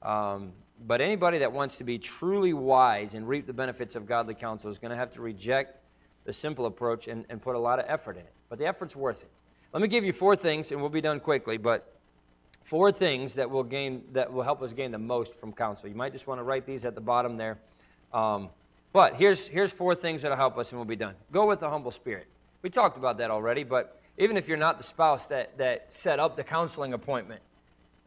Um, 0.02 0.52
but 0.86 1.00
anybody 1.00 1.38
that 1.38 1.50
wants 1.50 1.78
to 1.78 1.84
be 1.84 1.98
truly 1.98 2.52
wise 2.52 3.14
and 3.14 3.26
reap 3.26 3.46
the 3.46 3.54
benefits 3.54 3.94
of 3.94 4.06
godly 4.06 4.34
counsel 4.34 4.70
is 4.70 4.78
going 4.78 4.90
to 4.90 4.96
have 4.96 5.10
to 5.14 5.22
reject 5.22 5.78
the 6.24 6.32
simple 6.32 6.66
approach 6.66 7.08
and, 7.08 7.24
and 7.30 7.40
put 7.40 7.56
a 7.56 7.58
lot 7.58 7.78
of 7.78 7.86
effort 7.88 8.16
in 8.16 8.22
it. 8.22 8.32
But 8.50 8.58
the 8.58 8.66
effort's 8.66 8.96
worth 8.96 9.22
it. 9.22 9.30
Let 9.72 9.80
me 9.80 9.88
give 9.88 10.04
you 10.04 10.12
four 10.12 10.36
things, 10.36 10.72
and 10.72 10.80
we'll 10.80 10.90
be 10.90 11.00
done 11.00 11.20
quickly. 11.20 11.56
But 11.56 11.93
four 12.64 12.90
things 12.90 13.34
that 13.34 13.48
will 13.48 13.62
gain 13.62 14.02
that 14.12 14.32
will 14.32 14.42
help 14.42 14.62
us 14.62 14.72
gain 14.72 14.90
the 14.90 14.98
most 14.98 15.34
from 15.34 15.52
counsel. 15.52 15.88
You 15.88 15.94
might 15.94 16.12
just 16.12 16.26
want 16.26 16.40
to 16.40 16.42
write 16.42 16.66
these 16.66 16.84
at 16.84 16.94
the 16.94 17.00
bottom 17.00 17.36
there. 17.36 17.58
Um, 18.12 18.48
but 18.92 19.14
here's 19.14 19.46
here's 19.46 19.70
four 19.70 19.94
things 19.94 20.22
that'll 20.22 20.36
help 20.36 20.58
us, 20.58 20.70
and 20.70 20.78
we'll 20.78 20.86
be 20.86 20.96
done. 20.96 21.14
Go 21.30 21.46
with 21.46 21.60
the 21.60 21.68
humble 21.68 21.90
spirit. 21.90 22.26
We 22.62 22.70
talked 22.70 22.96
about 22.96 23.18
that 23.18 23.30
already, 23.30 23.62
but 23.62 24.00
even 24.16 24.36
if 24.36 24.48
you're 24.48 24.56
not 24.56 24.78
the 24.78 24.84
spouse 24.84 25.26
that 25.26 25.56
that 25.58 25.92
set 25.92 26.18
up 26.18 26.36
the 26.36 26.44
counseling 26.44 26.94
appointment, 26.94 27.42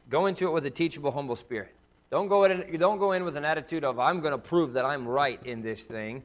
go 0.10 0.26
into 0.26 0.48
it 0.48 0.52
with 0.52 0.66
a 0.66 0.72
teachable, 0.72 1.12
humble 1.12 1.36
spirit. 1.36 1.74
Don't 2.10 2.28
go 2.28 2.46
in, 2.46 2.80
don't 2.80 3.00
go 3.00 3.12
in 3.12 3.24
with 3.26 3.38
an 3.38 3.46
attitude 3.46 3.84
of 3.84 4.00
I'm 4.00 4.22
going 4.22 4.32
to 4.32 4.38
prove 4.38 4.74
that 4.74 4.86
I'm 4.86 5.08
right 5.08 5.40
in 5.46 5.62
this 5.62 5.84
thing, 5.84 6.24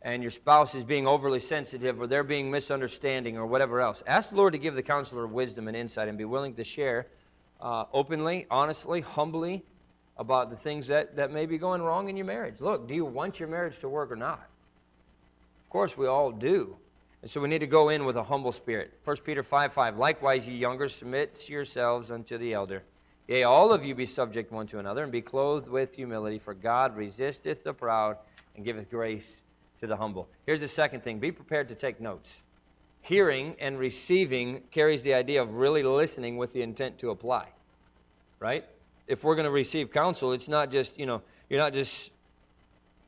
and 0.00 0.22
your 0.22 0.30
spouse 0.30 0.74
is 0.74 0.84
being 0.84 1.06
overly 1.06 1.40
sensitive 1.40 2.00
or 2.00 2.06
they're 2.06 2.22
being 2.24 2.50
misunderstanding 2.50 3.36
or 3.36 3.44
whatever 3.44 3.80
else. 3.80 4.02
Ask 4.06 4.30
the 4.30 4.36
Lord 4.36 4.52
to 4.52 4.58
give 4.58 4.76
the 4.76 4.82
counselor 4.82 5.26
wisdom 5.26 5.66
and 5.68 5.76
insight, 5.76 6.08
and 6.08 6.16
be 6.16 6.24
willing 6.24 6.54
to 6.54 6.64
share 6.64 7.08
uh, 7.60 7.84
openly, 7.92 8.46
honestly, 8.50 9.00
humbly 9.00 9.64
about 10.18 10.50
the 10.50 10.56
things 10.56 10.86
that, 10.86 11.16
that 11.16 11.30
may 11.30 11.46
be 11.46 11.58
going 11.58 11.82
wrong 11.82 12.08
in 12.08 12.16
your 12.16 12.26
marriage. 12.26 12.60
Look, 12.60 12.88
do 12.88 12.94
you 12.94 13.04
want 13.04 13.38
your 13.38 13.48
marriage 13.48 13.78
to 13.80 13.88
work 13.88 14.10
or 14.10 14.16
not? 14.16 14.46
Of 15.64 15.70
course, 15.70 15.96
we 15.96 16.06
all 16.06 16.32
do. 16.32 16.76
And 17.22 17.30
so 17.30 17.40
we 17.40 17.48
need 17.48 17.58
to 17.58 17.66
go 17.66 17.88
in 17.88 18.04
with 18.04 18.16
a 18.16 18.22
humble 18.22 18.52
spirit. 18.52 18.92
1 19.04 19.16
Peter 19.24 19.42
5 19.42 19.72
5. 19.72 19.96
Likewise, 19.96 20.46
ye 20.46 20.56
younger, 20.56 20.88
submit 20.88 21.48
yourselves 21.48 22.10
unto 22.10 22.38
the 22.38 22.52
elder. 22.52 22.82
Yea, 23.26 23.42
all 23.42 23.72
of 23.72 23.84
you 23.84 23.94
be 23.94 24.06
subject 24.06 24.52
one 24.52 24.66
to 24.68 24.78
another, 24.78 25.02
and 25.02 25.10
be 25.10 25.20
clothed 25.20 25.68
with 25.68 25.96
humility, 25.96 26.38
for 26.38 26.54
God 26.54 26.96
resisteth 26.96 27.64
the 27.64 27.74
proud 27.74 28.18
and 28.54 28.64
giveth 28.64 28.88
grace 28.88 29.42
to 29.80 29.86
the 29.86 29.96
humble. 29.96 30.28
Here's 30.46 30.60
the 30.60 30.68
second 30.68 31.02
thing 31.02 31.18
be 31.18 31.32
prepared 31.32 31.68
to 31.68 31.74
take 31.74 32.00
notes 32.00 32.38
hearing 33.06 33.54
and 33.60 33.78
receiving 33.78 34.62
carries 34.72 35.02
the 35.02 35.14
idea 35.14 35.40
of 35.40 35.54
really 35.54 35.82
listening 35.82 36.36
with 36.36 36.52
the 36.52 36.60
intent 36.60 36.98
to 36.98 37.10
apply, 37.10 37.46
right? 38.40 38.64
If 39.06 39.22
we're 39.22 39.36
going 39.36 39.44
to 39.44 39.52
receive 39.52 39.92
counsel, 39.92 40.32
it's 40.32 40.48
not 40.48 40.72
just, 40.72 40.98
you 40.98 41.06
know, 41.06 41.22
you're 41.48 41.60
not 41.60 41.72
just, 41.72 42.10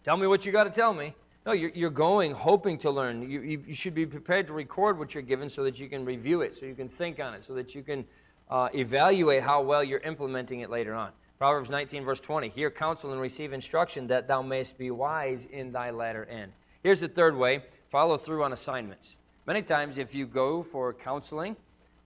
tell 0.04 0.16
me 0.16 0.28
what 0.28 0.46
you 0.46 0.52
got 0.52 0.64
to 0.64 0.70
tell 0.70 0.94
me. 0.94 1.14
No, 1.44 1.52
you're, 1.52 1.70
you're 1.70 1.90
going 1.90 2.30
hoping 2.30 2.78
to 2.78 2.90
learn. 2.90 3.28
You, 3.28 3.40
you, 3.40 3.64
you, 3.66 3.74
should 3.74 3.94
be 3.94 4.06
prepared 4.06 4.46
to 4.46 4.52
record 4.52 4.98
what 4.98 5.14
you're 5.14 5.22
given 5.22 5.50
so 5.50 5.64
that 5.64 5.80
you 5.80 5.88
can 5.88 6.04
review 6.04 6.42
it, 6.42 6.56
so 6.56 6.66
you 6.66 6.74
can 6.74 6.88
think 6.88 7.18
on 7.18 7.34
it, 7.34 7.44
so 7.44 7.54
that 7.54 7.74
you 7.74 7.82
can 7.82 8.04
uh, 8.50 8.68
evaluate 8.74 9.42
how 9.42 9.62
well 9.62 9.82
you're 9.82 10.00
implementing 10.00 10.60
it 10.60 10.70
later 10.70 10.94
on. 10.94 11.10
Proverbs 11.38 11.70
19, 11.70 12.04
verse 12.04 12.20
20 12.20 12.50
Hear 12.50 12.70
counsel 12.70 13.12
and 13.12 13.20
receive 13.20 13.52
instruction 13.52 14.06
that 14.08 14.28
thou 14.28 14.42
mayest 14.42 14.78
be 14.78 14.92
wise 14.92 15.40
in 15.50 15.72
thy 15.72 15.90
latter 15.90 16.24
end. 16.26 16.52
Here's 16.84 17.00
the 17.00 17.08
third 17.08 17.36
way 17.36 17.62
follow 17.90 18.16
through 18.16 18.44
on 18.44 18.52
assignments. 18.52 19.16
Many 19.48 19.62
times, 19.62 19.96
if 19.96 20.14
you 20.14 20.26
go 20.26 20.62
for 20.62 20.92
counseling, 20.92 21.56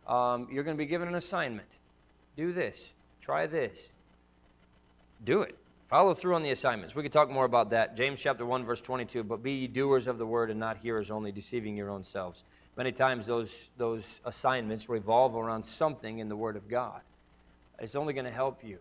um, 0.07 0.47
you're 0.49 0.63
going 0.63 0.77
to 0.77 0.79
be 0.79 0.87
given 0.87 1.09
an 1.09 1.17
assignment. 1.17 1.67
Do 2.37 2.53
this. 2.53 2.79
Try 3.21 3.49
this. 3.49 3.89
Do 5.25 5.43
it. 5.43 5.59
Follow 5.91 6.15
through 6.15 6.37
on 6.37 6.45
the 6.45 6.53
assignments. 6.53 6.95
We 6.95 7.03
could 7.03 7.11
talk 7.11 7.29
more 7.29 7.45
about 7.45 7.71
that. 7.71 7.97
James 7.97 8.21
chapter 8.21 8.47
1, 8.47 8.65
verse 8.65 8.81
22. 8.81 9.25
But 9.25 9.43
be 9.43 9.55
ye 9.55 9.67
doers 9.67 10.07
of 10.07 10.19
the 10.19 10.25
word 10.25 10.53
and 10.53 10.61
not 10.61 10.77
hearers 10.77 11.11
only, 11.11 11.33
deceiving 11.33 11.77
your 11.77 11.91
own 11.91 12.05
selves. 12.05 12.45
Many 12.77 12.93
times 12.93 13.27
those, 13.27 13.71
those 13.77 14.21
assignments 14.25 14.89
revolve 14.89 15.35
around 15.35 15.65
something 15.65 16.21
in 16.21 16.29
the 16.29 16.37
Word 16.37 16.55
of 16.55 16.69
God. 16.69 17.01
It's 17.81 17.97
only 17.97 18.15
going 18.15 18.25
to 18.25 18.31
help 18.31 18.63
you. 18.63 18.79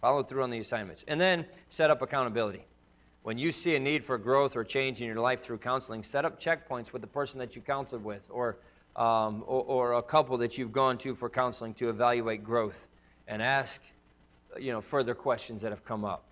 Follow 0.00 0.22
through 0.22 0.44
on 0.44 0.50
the 0.50 0.60
assignments. 0.60 1.04
And 1.08 1.20
then 1.20 1.44
set 1.70 1.90
up 1.90 2.02
accountability. 2.02 2.66
When 3.26 3.38
you 3.38 3.50
see 3.50 3.74
a 3.74 3.80
need 3.80 4.04
for 4.04 4.18
growth 4.18 4.54
or 4.54 4.62
change 4.62 5.00
in 5.00 5.08
your 5.08 5.18
life 5.18 5.42
through 5.42 5.58
counseling, 5.58 6.04
set 6.04 6.24
up 6.24 6.40
checkpoints 6.40 6.92
with 6.92 7.02
the 7.02 7.08
person 7.08 7.40
that 7.40 7.56
you 7.56 7.60
counseled 7.60 8.04
with 8.04 8.22
or, 8.30 8.58
um, 8.94 9.42
or, 9.48 9.64
or, 9.64 9.92
a 9.94 10.02
couple 10.04 10.38
that 10.38 10.56
you've 10.56 10.70
gone 10.70 10.96
to 10.98 11.12
for 11.16 11.28
counseling 11.28 11.74
to 11.74 11.88
evaluate 11.88 12.44
growth 12.44 12.86
and 13.26 13.42
ask 13.42 13.80
you 14.56 14.70
know, 14.70 14.80
further 14.80 15.12
questions 15.12 15.60
that 15.62 15.72
have 15.72 15.84
come 15.84 16.04
up. 16.04 16.22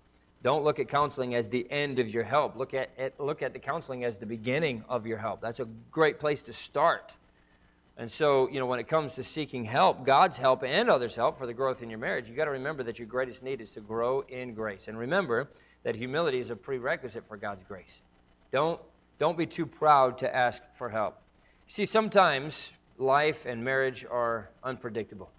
Don't 0.45 0.63
look 0.63 0.79
at 0.79 0.89
counseling 0.89 1.35
as 1.35 1.49
the 1.49 1.67
end 1.69 1.99
of 1.99 2.09
your 2.09 2.23
help. 2.23 2.55
Look 2.55 2.75
at, 2.75 2.91
at, 2.97 3.19
look 3.19 3.43
at 3.43 3.53
the 3.53 3.59
counseling 3.59 4.05
as 4.05 4.17
the 4.17 4.27
beginning 4.27 4.85
of 4.89 5.05
your 5.05 5.19
help. 5.19 5.41
That's 5.41 5.59
a 5.59 5.67
great 5.91 6.21
place 6.21 6.43
to 6.43 6.53
start. 6.53 7.13
And 7.97 8.09
so, 8.09 8.49
you 8.51 8.61
know, 8.61 8.67
when 8.67 8.79
it 8.79 8.87
comes 8.87 9.17
to 9.17 9.25
seeking 9.25 9.65
help, 9.65 10.07
God's 10.07 10.37
help 10.37 10.63
and 10.63 10.89
others' 10.89 11.17
help 11.17 11.39
for 11.39 11.49
the 11.49 11.55
growth 11.55 11.83
in 11.83 11.91
your 11.91 11.99
marriage, 11.99 12.29
you've 12.29 12.37
got 12.37 12.45
to 12.45 12.53
remember 12.53 12.85
that 12.85 13.01
your 13.01 13.09
greatest 13.09 13.43
need 13.43 13.61
is 13.61 13.73
to 13.73 13.81
grow 13.81 14.21
in 14.29 14.55
grace. 14.55 14.87
And 14.87 14.97
remember 14.97 15.49
that 15.85 15.95
humility 15.95 16.41
is 16.41 16.51
a 16.51 16.57
prerequisite 16.57 17.25
for 17.29 17.37
God's 17.37 17.63
grace. 17.69 18.01
Don't, 18.51 18.81
don't 19.19 19.39
be 19.39 19.47
too 19.47 19.67
proud 19.67 20.19
to 20.19 20.35
ask 20.35 20.63
for 20.77 20.89
help. 20.89 21.19
See, 21.67 21.87
sometimes 21.87 22.73
life 22.99 23.47
and 23.47 23.65
marriage 23.65 24.05
are 24.11 24.51
unpredictable. 24.63 25.31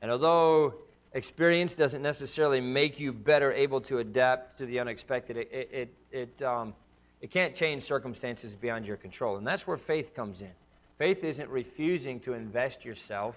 And 0.00 0.10
although 0.10 0.74
experience 1.12 1.74
doesn't 1.74 2.02
necessarily 2.02 2.60
make 2.60 2.98
you 2.98 3.12
better 3.12 3.52
able 3.52 3.80
to 3.82 3.98
adapt 3.98 4.58
to 4.58 4.66
the 4.66 4.80
unexpected, 4.80 5.36
it, 5.36 5.48
it, 5.52 5.94
it, 6.10 6.42
um, 6.42 6.74
it 7.20 7.30
can't 7.30 7.54
change 7.54 7.82
circumstances 7.82 8.54
beyond 8.54 8.86
your 8.86 8.96
control. 8.96 9.36
And 9.36 9.46
that's 9.46 9.66
where 9.66 9.76
faith 9.76 10.14
comes 10.14 10.40
in. 10.40 10.50
Faith 10.98 11.24
isn't 11.24 11.48
refusing 11.48 12.20
to 12.20 12.34
invest 12.34 12.84
yourself 12.84 13.36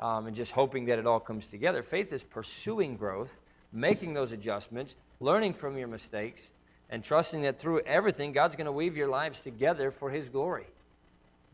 um, 0.00 0.26
and 0.26 0.34
just 0.34 0.52
hoping 0.52 0.86
that 0.86 0.98
it 0.98 1.06
all 1.06 1.20
comes 1.20 1.46
together. 1.46 1.82
Faith 1.82 2.12
is 2.12 2.22
pursuing 2.22 2.96
growth, 2.96 3.30
making 3.72 4.14
those 4.14 4.32
adjustments, 4.32 4.94
learning 5.20 5.54
from 5.54 5.76
your 5.76 5.88
mistakes, 5.88 6.50
and 6.90 7.04
trusting 7.04 7.42
that 7.42 7.58
through 7.58 7.80
everything, 7.80 8.32
God's 8.32 8.56
going 8.56 8.66
to 8.66 8.72
weave 8.72 8.96
your 8.96 9.08
lives 9.08 9.40
together 9.40 9.90
for 9.90 10.10
His 10.10 10.28
glory. 10.28 10.66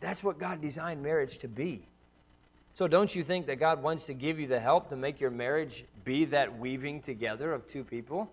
That's 0.01 0.25
what 0.25 0.39
God 0.39 0.61
designed 0.61 1.03
marriage 1.03 1.39
to 1.39 1.49
be. 1.49 1.83
So, 2.75 2.87
don't 2.87 3.15
you 3.15 3.23
think 3.23 3.47
that 3.47 3.57
God 3.57 3.83
wants 3.83 4.05
to 4.07 4.15
give 4.15 4.39
you 4.39 4.47
the 4.47 4.61
help 4.61 4.91
to 4.91 4.97
make 4.97 5.21
your 5.21 5.31
marriage 5.31 5.85
be 6.05 6.27
that 6.27 6.59
weaving 6.59 7.01
together 7.01 7.53
of 7.53 7.67
two 7.69 7.85
people 7.85 8.31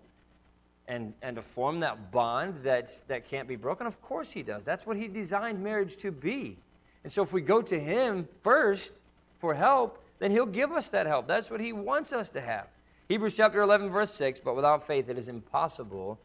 and, 0.86 1.14
and 1.22 1.36
to 1.36 1.42
form 1.42 1.80
that 1.80 2.12
bond 2.12 2.60
that's, 2.62 3.00
that 3.02 3.28
can't 3.28 3.48
be 3.48 3.56
broken? 3.56 3.86
Of 3.86 4.00
course, 4.02 4.30
He 4.30 4.42
does. 4.42 4.64
That's 4.64 4.86
what 4.86 4.96
He 4.96 5.08
designed 5.08 5.62
marriage 5.62 5.96
to 5.98 6.10
be. 6.10 6.58
And 7.04 7.12
so, 7.12 7.22
if 7.22 7.32
we 7.32 7.40
go 7.40 7.62
to 7.62 7.78
Him 7.78 8.28
first 8.42 8.92
for 9.40 9.54
help, 9.54 10.02
then 10.18 10.30
He'll 10.30 10.46
give 10.46 10.72
us 10.72 10.88
that 10.88 11.06
help. 11.06 11.26
That's 11.26 11.50
what 11.50 11.60
He 11.60 11.72
wants 11.72 12.12
us 12.12 12.28
to 12.30 12.40
have. 12.40 12.66
Hebrews 13.08 13.34
chapter 13.34 13.60
11, 13.60 13.90
verse 13.90 14.14
6 14.14 14.40
But 14.40 14.56
without 14.56 14.86
faith 14.86 15.08
it 15.08 15.18
is 15.18 15.28
impossible 15.28 16.18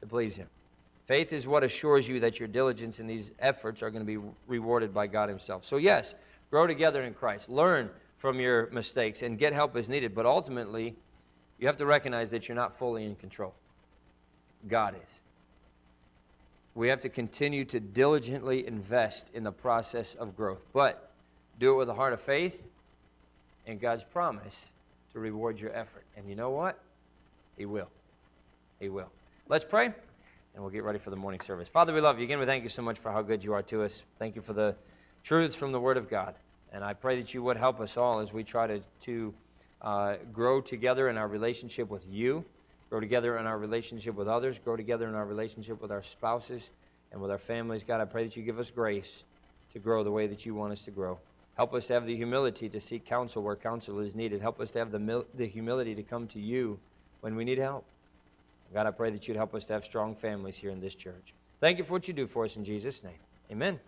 to 0.00 0.06
please 0.06 0.36
Him. 0.36 0.48
Faith 1.06 1.32
is 1.32 1.46
what 1.46 1.64
assures 1.64 2.08
you 2.08 2.20
that 2.20 2.38
your 2.38 2.48
diligence 2.48 3.00
in 3.00 3.06
these 3.06 3.30
efforts 3.38 3.82
are 3.82 3.90
going 3.90 4.04
to 4.04 4.18
be 4.18 4.30
rewarded 4.46 4.94
by 4.94 5.06
God 5.06 5.28
Himself. 5.28 5.64
So, 5.64 5.76
yes, 5.76 6.14
grow 6.50 6.66
together 6.66 7.02
in 7.02 7.14
Christ. 7.14 7.48
Learn 7.48 7.90
from 8.18 8.38
your 8.38 8.70
mistakes 8.70 9.22
and 9.22 9.38
get 9.38 9.52
help 9.52 9.76
as 9.76 9.88
needed. 9.88 10.14
But 10.14 10.26
ultimately, 10.26 10.94
you 11.58 11.66
have 11.66 11.76
to 11.78 11.86
recognize 11.86 12.30
that 12.30 12.48
you're 12.48 12.56
not 12.56 12.78
fully 12.78 13.04
in 13.04 13.16
control. 13.16 13.54
God 14.68 14.94
is. 15.04 15.20
We 16.74 16.88
have 16.88 17.00
to 17.00 17.08
continue 17.08 17.64
to 17.66 17.80
diligently 17.80 18.66
invest 18.66 19.28
in 19.34 19.42
the 19.42 19.52
process 19.52 20.14
of 20.14 20.36
growth. 20.36 20.62
But 20.72 21.10
do 21.58 21.74
it 21.74 21.76
with 21.76 21.88
a 21.88 21.94
heart 21.94 22.12
of 22.12 22.20
faith 22.20 22.62
and 23.66 23.80
God's 23.80 24.04
promise 24.04 24.56
to 25.12 25.20
reward 25.20 25.58
your 25.58 25.74
effort. 25.74 26.04
And 26.16 26.28
you 26.28 26.34
know 26.34 26.50
what? 26.50 26.78
He 27.56 27.66
will. 27.66 27.88
He 28.80 28.88
will. 28.88 29.10
Let's 29.48 29.64
pray, 29.64 29.86
and 29.86 29.94
we'll 30.58 30.70
get 30.70 30.84
ready 30.84 30.98
for 30.98 31.10
the 31.10 31.16
morning 31.16 31.40
service. 31.40 31.68
Father, 31.68 31.92
we 31.92 32.00
love 32.00 32.18
you. 32.18 32.24
Again, 32.24 32.38
we 32.38 32.46
thank 32.46 32.62
you 32.62 32.68
so 32.68 32.82
much 32.82 32.98
for 32.98 33.12
how 33.12 33.22
good 33.22 33.44
you 33.44 33.52
are 33.52 33.62
to 33.62 33.82
us. 33.82 34.02
Thank 34.18 34.36
you 34.36 34.42
for 34.42 34.52
the 34.52 34.74
truths 35.22 35.54
from 35.54 35.72
the 35.72 35.80
Word 35.80 35.96
of 35.96 36.08
God. 36.08 36.34
And 36.72 36.82
I 36.82 36.94
pray 36.94 37.20
that 37.20 37.34
you 37.34 37.42
would 37.42 37.56
help 37.56 37.80
us 37.80 37.96
all 37.96 38.20
as 38.20 38.32
we 38.32 38.44
try 38.44 38.66
to, 38.66 38.80
to 39.02 39.34
uh, 39.82 40.14
grow 40.32 40.60
together 40.60 41.08
in 41.10 41.18
our 41.18 41.28
relationship 41.28 41.90
with 41.90 42.06
you, 42.08 42.44
grow 42.88 43.00
together 43.00 43.36
in 43.38 43.46
our 43.46 43.58
relationship 43.58 44.14
with 44.14 44.28
others, 44.28 44.58
grow 44.58 44.76
together 44.76 45.06
in 45.08 45.14
our 45.14 45.26
relationship 45.26 45.82
with 45.82 45.92
our 45.92 46.02
spouses, 46.02 46.70
and 47.12 47.20
with 47.20 47.30
our 47.30 47.38
families. 47.38 47.84
God, 47.84 48.00
I 48.00 48.06
pray 48.06 48.24
that 48.24 48.36
you 48.36 48.42
give 48.42 48.58
us 48.58 48.70
grace 48.70 49.24
to 49.74 49.78
grow 49.78 50.02
the 50.02 50.10
way 50.10 50.26
that 50.26 50.46
you 50.46 50.54
want 50.54 50.72
us 50.72 50.82
to 50.86 50.90
grow. 50.90 51.18
Help 51.56 51.74
us 51.74 51.86
to 51.88 51.92
have 51.94 52.06
the 52.06 52.16
humility 52.16 52.68
to 52.68 52.80
seek 52.80 53.04
counsel 53.04 53.42
where 53.42 53.56
counsel 53.56 54.00
is 54.00 54.14
needed. 54.14 54.40
Help 54.40 54.60
us 54.60 54.70
to 54.70 54.78
have 54.78 54.90
the, 54.90 54.98
mil- 54.98 55.26
the 55.34 55.46
humility 55.46 55.94
to 55.94 56.02
come 56.02 56.26
to 56.28 56.40
you 56.40 56.78
when 57.20 57.36
we 57.36 57.44
need 57.44 57.58
help. 57.58 57.84
God, 58.72 58.86
I 58.86 58.90
pray 58.90 59.10
that 59.10 59.28
you'd 59.28 59.36
help 59.36 59.54
us 59.54 59.66
to 59.66 59.74
have 59.74 59.84
strong 59.84 60.14
families 60.14 60.56
here 60.56 60.70
in 60.70 60.80
this 60.80 60.94
church. 60.94 61.34
Thank 61.60 61.78
you 61.78 61.84
for 61.84 61.92
what 61.92 62.08
you 62.08 62.14
do 62.14 62.26
for 62.26 62.44
us 62.44 62.56
in 62.56 62.64
Jesus' 62.64 63.04
name. 63.04 63.18
Amen. 63.50 63.78